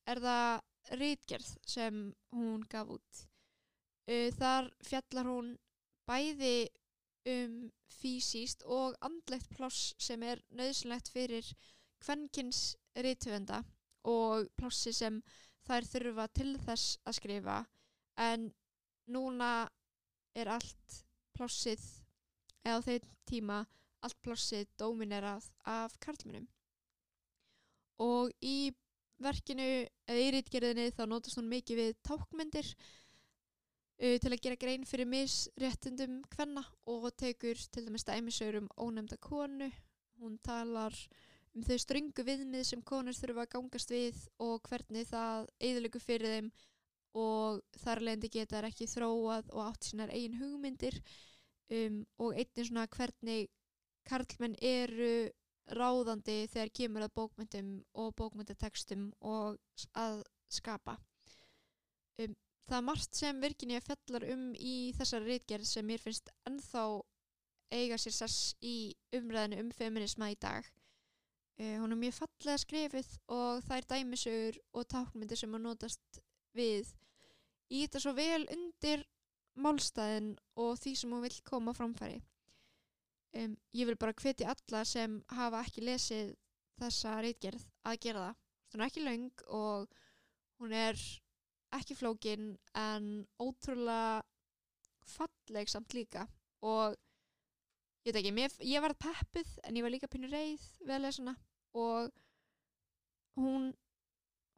er 0.08 0.20
það 0.24 0.62
rítgerð 0.90 1.48
sem 1.66 2.14
hún 2.34 2.64
gaf 2.70 2.90
út. 2.96 3.24
Uh, 4.08 4.30
þar 4.34 4.70
fjallar 4.82 5.28
hún 5.30 5.52
bæði 6.08 6.68
um 7.32 7.70
fysiskt 7.86 8.64
og 8.66 8.96
andlegt 9.06 9.52
pláss 9.54 9.92
sem 10.02 10.22
er 10.26 10.42
nöðsynlegt 10.50 11.12
fyrir 11.12 11.46
kvenkins 12.02 12.74
rithöfenda 12.98 13.62
og 14.10 14.48
plássi 14.58 14.90
sem 14.96 15.20
þær 15.68 15.86
þurfa 15.86 16.26
til 16.34 16.56
þess 16.64 16.98
að 17.06 17.18
skrifa. 17.20 17.58
En 18.18 18.50
núna 19.06 19.68
er 20.34 20.50
allt 20.50 20.98
plássið 21.36 21.84
eða 22.66 22.82
á 22.82 22.86
þeim 22.86 23.06
tíma 23.30 23.60
allt 24.02 24.18
plássið 24.24 24.66
dóminerað 24.80 25.46
af 25.68 25.94
karlmennum 26.02 26.48
og 28.02 28.32
í 28.42 28.72
verkinu 29.24 29.68
eða 30.08 30.18
í 30.20 30.32
rítgerðinni 30.36 30.90
þá 30.96 31.04
notast 31.10 31.38
hún 31.40 31.50
mikið 31.50 31.80
við 31.80 31.92
tákmyndir 32.08 32.68
uh, 32.72 34.16
til 34.22 34.32
að 34.32 34.40
gera 34.46 34.60
grein 34.64 34.86
fyrir 34.88 35.10
misréttundum 35.10 36.20
kvenna 36.32 36.64
og 36.90 37.10
tekur 37.20 37.60
til 37.72 37.86
dæmis 37.86 38.06
dæmisögur 38.08 38.62
um 38.62 38.72
ónefnda 38.76 39.18
konu. 39.22 39.70
Hún 40.22 40.38
talar 40.44 40.96
um 41.52 41.64
þau 41.66 41.78
ströngu 41.80 42.24
viðmið 42.26 42.66
sem 42.68 42.82
konur 42.82 43.16
þurfa 43.16 43.46
að 43.46 43.52
gangast 43.56 43.92
við 43.92 44.20
og 44.40 44.62
hvernig 44.68 45.08
það 45.10 45.48
eðilegu 45.60 46.00
fyrir 46.02 46.36
þeim 46.36 46.52
og 47.18 47.60
þar 47.82 48.00
leðandi 48.06 48.30
geta 48.32 48.62
ekki 48.64 48.88
þróað 48.88 49.50
og 49.52 49.66
átt 49.66 49.88
sínar 49.88 50.12
eigin 50.14 50.38
hugmyndir 50.40 50.96
um, 51.72 51.98
og 52.18 52.38
einnig 52.38 52.68
svona 52.68 52.86
hvernig 52.88 53.50
karlmenn 54.08 54.56
eru 54.64 55.28
ráðandi 55.76 56.46
þegar 56.52 56.72
kemur 56.78 57.06
að 57.06 57.14
bókmyndum 57.18 57.70
og 57.98 58.12
bókmyndatekstum 58.18 59.08
og 59.20 59.58
að 59.98 60.22
skapa. 60.52 60.96
Um, 62.20 62.34
það 62.66 62.78
er 62.78 62.86
margt 62.86 63.18
sem 63.18 63.40
Virginia 63.42 63.80
fellar 63.84 64.26
um 64.34 64.50
í 64.58 64.92
þessari 64.98 65.32
reitgerð 65.32 65.68
sem 65.68 65.86
mér 65.88 66.02
finnst 66.02 66.30
ennþá 66.48 66.84
eiga 67.72 67.98
sér 68.00 68.16
sess 68.16 68.52
í 68.60 68.92
umræðinu 69.16 69.62
um 69.64 69.70
feminisma 69.76 70.30
í 70.32 70.38
dag. 70.40 70.66
Uh, 71.60 71.78
hún 71.80 71.94
er 71.94 72.00
mjög 72.00 72.18
fallega 72.20 72.58
skrifið 72.60 73.14
og 73.32 73.62
það 73.66 73.78
er 73.78 73.88
dæmisögur 73.94 74.60
og 74.72 74.90
tákmyndir 74.92 75.40
sem 75.40 75.52
hún 75.52 75.66
notast 75.68 76.22
við 76.56 76.92
í 77.72 77.84
þetta 77.84 78.02
svo 78.04 78.12
vel 78.16 78.44
undir 78.52 79.06
málstæðin 79.62 80.34
og 80.60 80.76
því 80.80 80.94
sem 80.96 81.12
hún 81.12 81.24
vill 81.24 81.40
koma 81.48 81.74
framfæri. 81.76 82.20
Um, 83.32 83.54
ég 83.72 83.88
vil 83.88 83.96
bara 83.96 84.12
hvetja 84.12 84.52
alla 84.52 84.82
sem 84.84 85.16
hafa 85.32 85.62
ekki 85.64 85.84
lesið 85.86 86.34
þessa 86.80 87.14
reitgerð 87.24 87.64
að 87.88 88.00
gera 88.04 88.24
það. 88.26 88.40
Hún 88.72 88.82
er 88.82 88.88
ekki 88.90 89.04
löng 89.04 89.44
og 89.58 89.94
hún 90.60 90.74
er 90.76 91.00
ekki 91.72 91.96
flókin 91.96 92.50
en 92.76 93.08
ótrúlega 93.40 94.22
falleg 95.14 95.72
samt 95.72 95.96
líka. 95.96 96.26
Og 96.60 96.96
ég 98.04 98.12
veit 98.12 98.20
ekki, 98.20 98.34
mér, 98.36 98.52
ég 98.68 98.84
var 98.84 98.96
peppuð 99.00 99.56
en 99.64 99.78
ég 99.78 99.86
var 99.86 99.94
líka 99.94 100.10
pínu 100.12 100.28
reið 100.32 100.66
við 100.82 100.96
að 100.98 101.04
lesa 101.06 101.24
hana. 101.24 101.36
Og 101.72 102.12
hún 103.40 103.72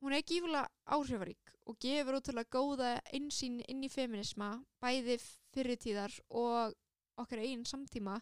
hún 0.05 0.13
er 0.13 0.25
gífulega 0.27 0.69
áhrifarík 0.93 1.55
og 1.65 1.79
gefur 1.81 2.19
ótrúlega 2.19 2.53
góða 2.53 2.89
einsýn 3.17 3.63
inn 3.73 3.87
í 3.87 3.89
feminisma 3.89 4.51
bæði 4.85 5.17
fyrirtíðar 5.55 6.13
og 6.29 6.75
okkar 7.23 7.41
einn 7.41 7.63
samtíma 7.65 8.19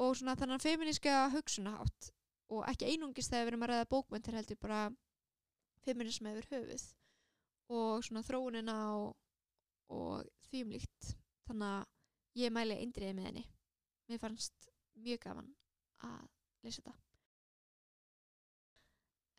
og 0.00 0.16
svona 0.16 0.36
þennan 0.38 0.62
feminíska 0.62 1.28
hugsunahátt 1.34 2.12
og 2.52 2.66
ekki 2.68 2.90
einungis 2.92 3.30
þegar 3.30 3.46
við 3.46 3.52
erum 3.52 3.64
að 3.66 3.72
ræða 3.72 3.90
bókmyndir 3.92 4.36
heldur 4.36 4.60
bara 4.60 4.80
feminismi 5.84 6.32
yfir 6.32 6.48
höfuð. 6.52 6.84
Og 7.72 8.04
svona 8.04 8.24
þróunina 8.26 8.76
og, 8.98 9.14
og 9.92 10.26
því 10.48 10.64
um 10.66 10.74
líkt. 10.74 11.14
Þannig 11.48 11.68
að 11.68 12.42
ég 12.42 12.54
mæli 12.54 12.78
eindriði 12.80 13.16
með 13.16 13.28
henni. 13.30 13.46
Mér 14.08 14.20
fannst 14.20 14.68
mjög 15.00 15.22
gaman 15.24 15.54
að 16.04 16.28
lesa 16.66 16.82
þetta. 16.82 16.98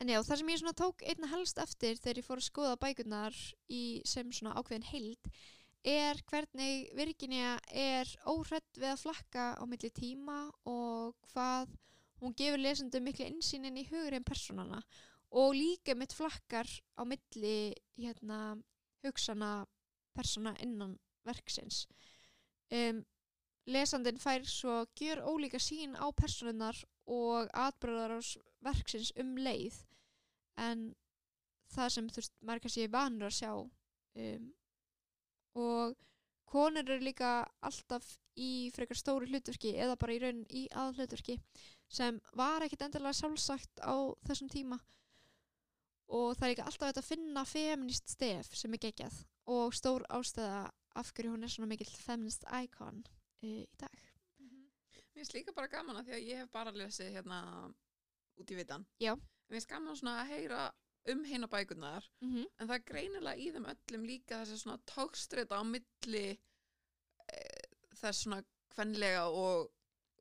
En 0.01 0.09
já, 0.11 0.19
það 0.25 0.39
sem 0.39 0.49
ég 0.51 0.59
svona 0.59 0.75
tók 0.75 1.03
einna 1.07 1.29
helst 1.31 1.59
eftir 1.63 1.99
þegar 2.01 2.19
ég 2.19 2.25
fór 2.27 2.41
að 2.41 2.47
skoða 2.49 2.79
bækurnar 2.81 3.37
í 3.71 3.83
sem 4.09 4.33
svona 4.35 4.55
ákveðin 4.59 4.89
heild 4.89 5.29
er 5.83 6.19
hvernig 6.29 6.89
Virginia 6.95 7.57
er 7.67 8.07
óhrætt 8.29 8.79
við 8.79 8.93
að 8.93 9.01
flakka 9.03 9.47
á 9.59 9.63
milli 9.67 9.89
tíma 9.91 10.45
og 10.69 11.15
hvað 11.33 11.73
hún 12.23 12.35
gefur 12.39 12.61
lesendum 12.61 13.03
miklu 13.03 13.27
insýnin 13.27 13.79
í 13.81 13.87
hugurinn 13.89 14.23
personana 14.23 14.79
og 15.33 15.55
líka 15.57 15.95
mitt 15.97 16.13
flakkar 16.15 16.69
á 16.95 17.03
milli 17.03 17.73
hérna, 17.97 18.55
hugsana 19.03 19.65
persona 20.15 20.53
innan 20.61 20.97
verksins. 21.25 21.87
Um, 22.71 23.03
lesandin 23.65 24.21
fær 24.21 24.45
svo 24.47 24.83
gjör 24.99 25.23
ólíka 25.25 25.59
sín 25.59 25.97
á 25.97 26.05
personunar 26.15 26.77
og 27.09 27.49
atbyrðar 27.53 28.17
á 28.17 28.19
verksins 28.63 29.11
um 29.19 29.35
leið. 29.37 29.81
En 30.57 30.93
það 31.73 31.95
sem 31.95 32.09
þú 32.09 32.21
veist, 32.21 32.35
maður 32.41 32.65
kannski 32.65 32.85
er 32.85 32.93
vanur 32.93 33.29
að 33.31 33.37
sjá 33.39 33.51
um, 33.57 34.51
og 35.59 35.95
konur 36.49 36.83
eru 36.85 37.01
líka 37.03 37.33
alltaf 37.65 38.05
í 38.37 38.69
frekar 38.73 38.97
stóru 38.97 39.29
hlutverki 39.29 39.75
eða 39.77 39.97
bara 40.01 40.15
í 40.15 40.21
raun 40.21 40.41
í 40.49 40.63
aðhlutverki 40.69 41.37
sem 41.93 42.19
var 42.37 42.65
ekkit 42.65 42.87
endilega 42.87 43.17
sjálfsagt 43.17 43.83
á 43.85 43.95
þessum 44.27 44.49
tíma 44.53 44.79
og 46.13 46.33
það 46.37 46.47
er 46.47 46.55
ekki 46.55 46.65
alltaf 46.67 46.97
að 46.97 47.09
finna 47.09 47.45
feminist 47.45 48.15
stef 48.15 48.53
sem 48.57 48.73
er 48.73 48.83
geggjað 48.87 49.19
og 49.53 49.75
stór 49.77 50.05
ástæða 50.13 50.65
af 50.97 51.13
hverju 51.13 51.33
hún 51.33 51.45
er 51.45 51.53
svona 51.53 51.69
mikill 51.69 51.93
feminist 51.93 52.45
icon 52.63 53.03
uh, 53.05 53.13
í 53.43 53.63
dag 53.77 54.09
Mér 55.13 55.21
finnst 55.21 55.35
líka 55.35 55.53
bara 55.53 55.69
gaman 55.69 55.99
að 55.99 56.07
því 56.07 56.13
að 56.17 56.23
ég 56.25 56.39
hef 56.41 56.47
bara 56.53 56.71
lesið 56.73 57.11
hérna 57.13 57.39
út 58.41 58.49
í 58.49 58.55
vitan. 58.57 58.85
Já. 58.97 59.13
Mér 59.13 59.59
finnst 59.59 59.69
gaman 59.69 59.97
svona 59.99 60.13
að 60.23 60.31
heyra 60.33 60.61
um 61.11 61.23
heina 61.27 61.47
bækurnar 61.47 62.05
mm 62.21 62.29
-hmm. 62.33 62.45
en 62.59 62.67
það 62.67 62.75
er 62.75 62.89
greinilega 62.91 63.37
í 63.37 63.51
þeim 63.53 63.65
öllum 63.73 64.05
líka 64.07 64.41
þessi 64.41 64.57
svona 64.57 64.79
tókstrita 64.87 65.59
á 65.59 65.63
milli 65.63 66.25
e, 67.33 67.39
þess 68.01 68.23
svona 68.23 68.43
kvenlega 68.69 69.25
og 69.29 69.71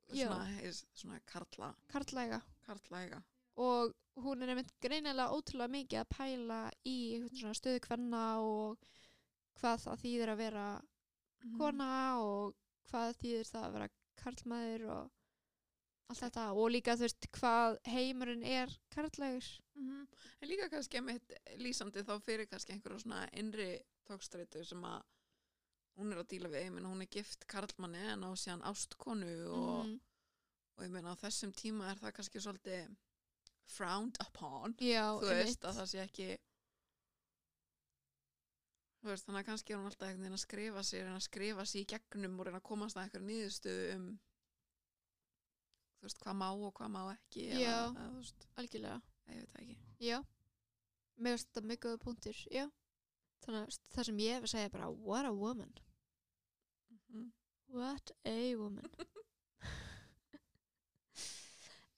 svona, 0.07 0.45
heis, 0.45 0.85
svona 0.93 1.19
karla, 1.25 1.73
karlæga 1.87 2.41
karlæga. 2.65 3.21
og 3.55 3.93
hún 4.15 4.41
er 4.43 4.49
einmitt 4.49 4.79
greinilega 4.81 5.31
ótrúlega 5.31 5.67
mikið 5.67 5.99
að 5.99 6.13
pæla 6.17 6.71
í 6.85 6.97
stöðu 7.31 7.79
kvenna 7.79 8.39
og 8.39 8.77
hvað 9.59 9.77
það 9.85 10.01
þýðir 10.03 10.29
að 10.29 10.37
vera 10.37 10.81
Mhm. 11.43 11.57
kona 11.57 12.19
og 12.23 12.55
hvað 12.89 13.17
þýðir 13.21 13.49
það 13.51 13.65
að 13.67 13.73
vera 13.73 13.89
karlmaður 14.21 14.83
og 14.95 15.11
allt 16.09 16.19
þetta 16.19 16.45
og 16.53 16.69
líka 16.73 16.95
þú 16.97 17.05
veist 17.07 17.27
hvað 17.39 17.77
heimurinn 17.93 18.43
er 18.43 18.73
karlægur 18.93 19.47
Mm 19.75 20.07
En 20.41 20.49
líka 20.49 20.67
kannski 20.69 20.99
mitt 21.01 21.31
lýsandi 21.57 22.03
þá 22.05 22.19
fyrir 22.21 22.45
kannski 22.51 22.73
einhverja 22.75 22.99
svona 22.99 23.23
innri 23.33 23.79
tókstreitu 24.05 24.63
sem 24.65 24.83
að 24.83 25.01
hún 25.97 26.11
er 26.11 26.19
að 26.21 26.27
díla 26.33 26.49
við, 26.49 26.65
ég 26.67 26.73
meina 26.73 26.89
hún 26.89 27.01
er 27.01 27.09
gift 27.13 27.45
karlmanni 27.47 28.01
en 28.13 28.23
á 28.27 28.29
síðan 28.35 28.61
ástkonu 28.65 29.47
og, 29.49 29.85
Mhm. 29.85 29.99
og 30.77 30.83
ég 30.83 30.91
meina 30.91 31.13
á 31.13 31.21
þessum 31.23 31.53
tíma 31.53 31.89
er 31.91 31.95
það 32.01 32.13
kannski 32.17 32.39
svolítið 32.41 32.95
frowned 33.65 34.17
upon 34.21 34.75
já, 34.79 35.05
þú 35.21 35.29
veist 35.29 35.61
að 35.63 35.75
það 35.79 35.87
sé 35.93 35.99
ekki 36.03 36.37
þú 39.03 39.09
veist 39.11 39.25
þannig 39.27 39.41
að 39.41 39.47
kannski 39.49 39.73
er 39.73 39.77
hún 39.79 39.89
alltaf 39.89 40.07
einhvern 40.07 40.23
veginn 40.23 40.37
að 40.37 40.43
skrifa 40.45 40.83
sig 40.83 41.01
reyna 41.03 41.17
að 41.19 41.27
skrifa 41.27 41.65
sig 41.65 41.81
í 41.81 41.89
gegnum 41.93 42.39
og 42.39 42.45
reyna 42.47 42.59
að 42.61 42.67
komast 42.69 42.97
að 42.97 43.03
einhverju 43.07 43.27
nýðustöðu 43.29 43.95
um 43.95 44.05
þú 46.03 46.09
veist 46.09 46.19
hvað 46.19 46.35
má 46.35 46.47
og 46.51 46.71
hvað 46.75 46.89
má 46.91 47.01
ekki 47.13 47.43
Já. 47.47 47.53
eða, 47.55 47.83
þú 47.95 48.17
veist, 48.17 48.47
algjörlega. 48.59 48.97
Ég 49.31 49.37
veit 49.39 49.53
það 49.53 49.61
ekki. 49.63 49.75
Já, 50.03 50.17
mér 51.15 51.37
finnst 51.37 51.47
þetta 51.47 51.69
mjög 51.69 51.81
góða 51.85 51.99
punktur 52.03 52.41
já, 52.51 52.65
þannig 53.45 53.61
að 53.61 53.77
það 53.95 54.09
sem 54.09 54.19
ég 54.25 54.35
hef 54.35 54.47
að 54.49 54.51
segja 54.51 54.73
bara 54.73 54.89
what 54.91 55.29
a 55.29 55.31
woman. 55.31 55.71
Mm. 57.07 57.31
What 57.71 58.11
a 58.27 58.37
woman. 58.59 58.91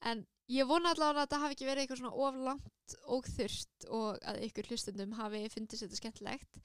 En 0.06 0.22
ég 0.52 0.68
vona 0.70 0.92
allavega 0.94 1.24
að 1.24 1.24
þetta 1.24 1.42
hafi 1.42 1.56
ekki 1.56 1.66
verið 1.66 1.82
eitthvað 1.82 1.98
svona 2.04 2.26
of 2.28 2.36
langt 2.46 2.96
og 3.10 3.26
þurft 3.34 3.86
og 3.90 4.20
að 4.30 4.42
ykkur 4.46 4.68
hlustundum 4.70 5.16
hafi 5.18 5.40
fundist 5.50 5.82
þetta 5.82 5.98
skemmtilegt 5.98 6.60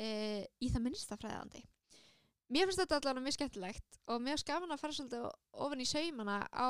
e, 0.00 0.06
í 0.64 0.70
það 0.72 0.84
minnsta 0.86 1.18
fræðandi 1.20 1.60
Mér 2.46 2.68
finnst 2.68 2.78
þetta 2.78 3.00
allavega 3.00 3.24
mjög 3.24 3.34
skemmtilegt 3.34 3.98
og 4.06 4.20
mér 4.22 4.36
finnst 4.36 4.46
gaman 4.46 4.74
að 4.74 4.82
fara 4.82 4.94
svolítið 4.94 5.24
ofan 5.66 5.82
í 5.82 5.88
saumana 5.90 6.36
á 6.54 6.68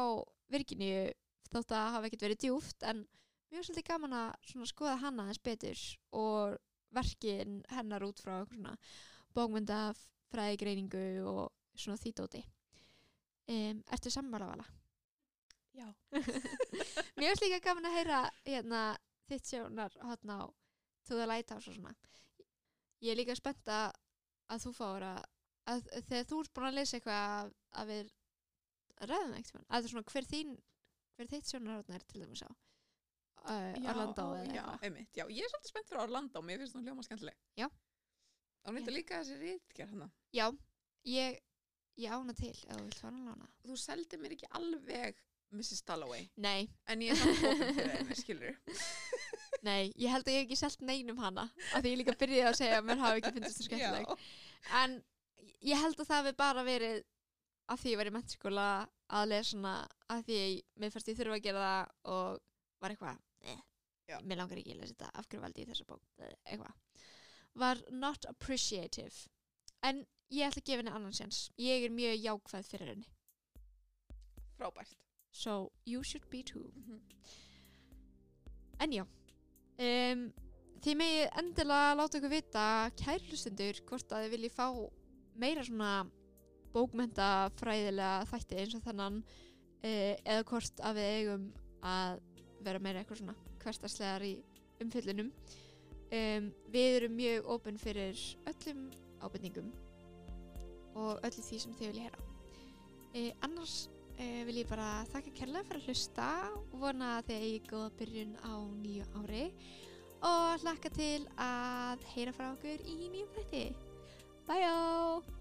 Virginíu 0.53 1.03
þótt 1.51 1.74
að 1.74 1.74
það 1.74 1.93
hafi 1.97 2.09
ekkert 2.09 2.24
verið 2.27 2.41
djúft 2.45 2.87
en 2.87 3.03
mér 3.05 3.59
finnst 3.59 3.70
svolítið 3.70 3.89
gaman 3.91 4.16
að 4.16 4.70
skoða 4.70 4.97
hana 5.03 5.27
þess 5.29 5.45
betur 5.49 5.83
og 6.16 6.57
verkin 6.97 7.59
hennar 7.74 8.07
út 8.07 8.22
frá 8.22 8.39
einhver 8.39 8.57
svona 8.57 8.77
bókmyndafræðigreiningu 9.37 11.05
og 11.29 11.53
svona 11.77 12.01
þýtóti 12.01 12.41
um, 13.53 13.85
Ertu 13.93 14.12
sammála 14.14 14.49
vala? 14.55 14.66
Já. 15.77 15.91
Mér 17.20 17.35
finnst 17.35 17.45
líka 17.45 17.61
gaman 17.68 17.91
að 17.91 17.99
heyra 17.99 18.22
hérna, 18.47 18.83
þitt 19.29 19.53
sjónar 19.53 20.01
hátna 20.01 20.41
á 20.41 20.45
To 21.07 21.20
the 21.20 21.29
Lighthouse 21.29 21.68
og 21.68 21.77
svona 21.77 21.93
Ég 23.05 23.12
er 23.12 23.20
líka 23.20 23.37
spennt 23.37 23.68
að 23.68 23.93
að 24.53 24.62
þú 24.62 24.72
fáur 24.77 25.05
að, 25.07 25.24
að 25.73 25.89
þegar 26.09 26.29
þú 26.31 26.39
ert 26.43 26.53
búin 26.57 26.69
að 26.69 26.79
lesa 26.79 26.99
eitthvað 26.99 27.25
að, 27.39 27.51
að 27.81 27.91
við 27.93 28.12
ræðum 29.11 29.35
eitthvað 29.39 29.64
að 29.64 29.75
það 29.75 29.89
er 29.89 29.93
svona 29.93 30.11
hver 30.12 30.29
þín 30.31 30.55
hver 31.17 31.31
þitt 31.33 31.51
sjónar 31.51 31.81
hátna 31.81 31.99
er 31.99 32.07
til 32.07 32.23
dæmis 32.23 32.45
á 32.45 32.51
uh, 32.51 33.91
Orlando 33.91 34.29
eða 34.37 34.47
eitthvað. 34.47 34.87
einmitt, 34.89 35.11
já, 35.17 35.25
ég 35.33 35.43
er 35.45 35.53
svolítið 35.53 35.73
spennt 35.73 35.91
fyrir 35.91 36.05
Orlando 36.05 36.43
mér 36.45 36.62
finnst 36.62 36.79
hún 36.79 36.87
hljóma 36.87 37.07
skemmtileg. 37.07 37.39
Já. 37.59 37.69
og 37.69 38.73
Já. 38.73 38.77
eitthvað 38.79 38.99
líka 38.99 39.21
þessi 39.23 39.39
rítgerð 39.43 39.95
hana 39.97 40.11
Já, 40.37 40.47
ég, 41.12 41.41
ég 42.03 42.17
ána 42.19 42.37
til 42.37 42.53
ef 42.53 42.75
þú 42.75 42.83
vilt 42.85 43.01
fara 43.01 43.17
að 43.17 43.31
lána. 43.31 43.49
Þú 43.64 43.81
seldi 43.81 44.21
mér 44.21 44.37
ekki 44.37 44.53
alveg 44.59 45.23
Mrs. 45.55 45.85
Dalloway. 45.87 46.25
Nei, 46.43 46.67
en 46.91 47.03
ég 47.07 47.12
er 47.14 47.21
samt 47.21 47.45
opinn 47.47 47.77
fyrir 47.77 47.93
henni, 47.95 48.17
skilur 48.25 48.57
nei, 49.67 49.93
ég 49.97 50.12
held 50.12 50.27
að 50.27 50.35
ég 50.35 50.41
hef 50.43 50.47
ekki 50.47 50.59
selt 50.59 50.83
neinum 50.85 51.21
hana 51.23 51.47
af 51.75 51.83
því 51.83 51.93
ég 51.93 52.01
líka 52.03 52.14
byrjaði 52.19 52.49
að 52.51 52.59
segja 52.59 52.81
að 52.81 52.89
mér 52.89 53.03
hafi 53.03 53.23
ekki 53.23 53.35
fyndist 53.37 53.61
það 53.61 53.67
skemmtileg 53.69 54.27
en 54.83 54.97
ég 55.67 55.81
held 55.83 56.01
að 56.01 56.09
það 56.09 56.21
hefði 56.21 56.35
bara 56.39 56.67
verið 56.67 57.05
að 57.67 57.81
því 57.83 57.93
ég 57.93 58.01
var 58.01 58.11
í 58.11 58.14
mennskóla 58.14 58.67
að 59.19 59.31
lesa 59.33 59.51
svona 59.51 59.77
að 60.12 60.27
því 60.27 60.37
ég, 60.41 60.59
mér 60.79 60.93
fannst 60.95 61.11
ég 61.11 61.19
þurfa 61.19 61.39
að 61.39 61.47
gera 61.47 61.64
það 61.67 62.12
og 62.12 62.43
var 62.83 62.95
eitthvað 62.95 63.23
eh, 63.47 63.62
mér 64.23 64.41
langar 64.41 64.61
ekki 64.61 64.75
að 64.75 64.83
lesa 64.83 64.95
þetta, 64.95 65.11
af 65.14 65.29
hverju 65.29 65.43
valdi 65.43 65.64
ég 65.64 65.71
þessa 65.73 65.89
bók? 65.89 66.05
Eh, 66.23 66.37
eitthvað. 66.53 67.03
Var 67.57 67.83
not 68.05 68.29
appreciative. 68.31 69.27
En 69.87 70.05
ég 70.31 70.47
ætla 70.47 70.62
að 70.62 70.69
gefa 70.69 70.83
henni 70.83 70.95
annan 70.95 71.17
séns. 71.17 71.47
Ég 71.59 71.87
er 71.87 71.95
mjög 71.95 72.19
jákvæð 72.21 72.71
fyrir 72.71 72.93
henni. 72.93 73.11
Frábært. 74.57 74.95
So 75.33 75.73
you 75.85 76.03
should 76.05 76.29
be 76.31 76.43
too. 76.43 76.71
Mhm. 76.75 77.01
En 78.81 78.93
já, 78.93 79.03
um, 79.03 80.23
þið 80.85 80.97
megið 81.01 81.39
endilega 81.41 81.95
láta 81.97 82.19
ykkur 82.19 82.33
vita 82.33 82.64
kærlustundur 83.01 83.81
hvort 83.89 84.12
að 84.12 84.27
þið 84.27 84.35
viljið 84.35 84.53
fá 84.53 84.67
meira 85.41 85.64
svona 85.66 86.07
bókmentafræðilega 86.76 88.26
þætti 88.30 88.61
eins 88.61 88.76
og 88.76 88.84
þannan 88.84 89.20
uh, 89.22 90.14
eða 90.14 90.43
hvort 90.51 90.82
að 90.84 91.01
við 91.01 91.12
eigum 91.20 91.47
að 91.87 92.20
vera 92.66 92.82
meira 92.82 93.03
eitthvað 93.03 93.22
svona 93.22 93.37
hverstaslegar 93.62 94.26
í 94.26 94.34
umfyllunum. 94.82 95.32
Um, 96.07 96.53
við 96.70 97.01
erum 97.01 97.16
mjög 97.18 97.49
opinn 97.57 97.80
fyrir 97.82 98.20
öllum 98.47 98.87
ábendingum 99.24 99.72
og 100.97 101.24
öllu 101.26 101.43
því 101.43 101.59
sem 101.62 101.74
þið 101.78 101.91
viljið 101.91 102.07
heyra. 102.07 102.26
Uh, 103.16 103.32
annars 103.47 103.74
uh, 104.20 104.43
vil 104.47 104.61
ég 104.61 104.70
bara 104.70 104.91
þakka 105.11 105.34
kærlega 105.41 105.66
fyrir 105.66 105.82
að 105.82 105.91
hlusta 105.91 106.28
og 106.61 106.78
vona 106.84 107.16
að 107.16 107.32
þið 107.32 107.49
eigi 107.49 107.64
góða 107.72 107.91
byrjun 107.99 108.39
á 108.45 108.55
nýju 108.84 109.11
ári 109.22 109.45
og 110.26 110.62
hlakka 110.62 110.93
til 110.95 111.26
að 111.41 112.07
heyra 112.14 112.34
frá 112.37 112.49
okkur 112.53 112.87
í 112.87 112.97
nýjum 113.11 113.34
þætti. 113.37 113.66
Bye, 114.47 114.61
y'all. 114.61 115.36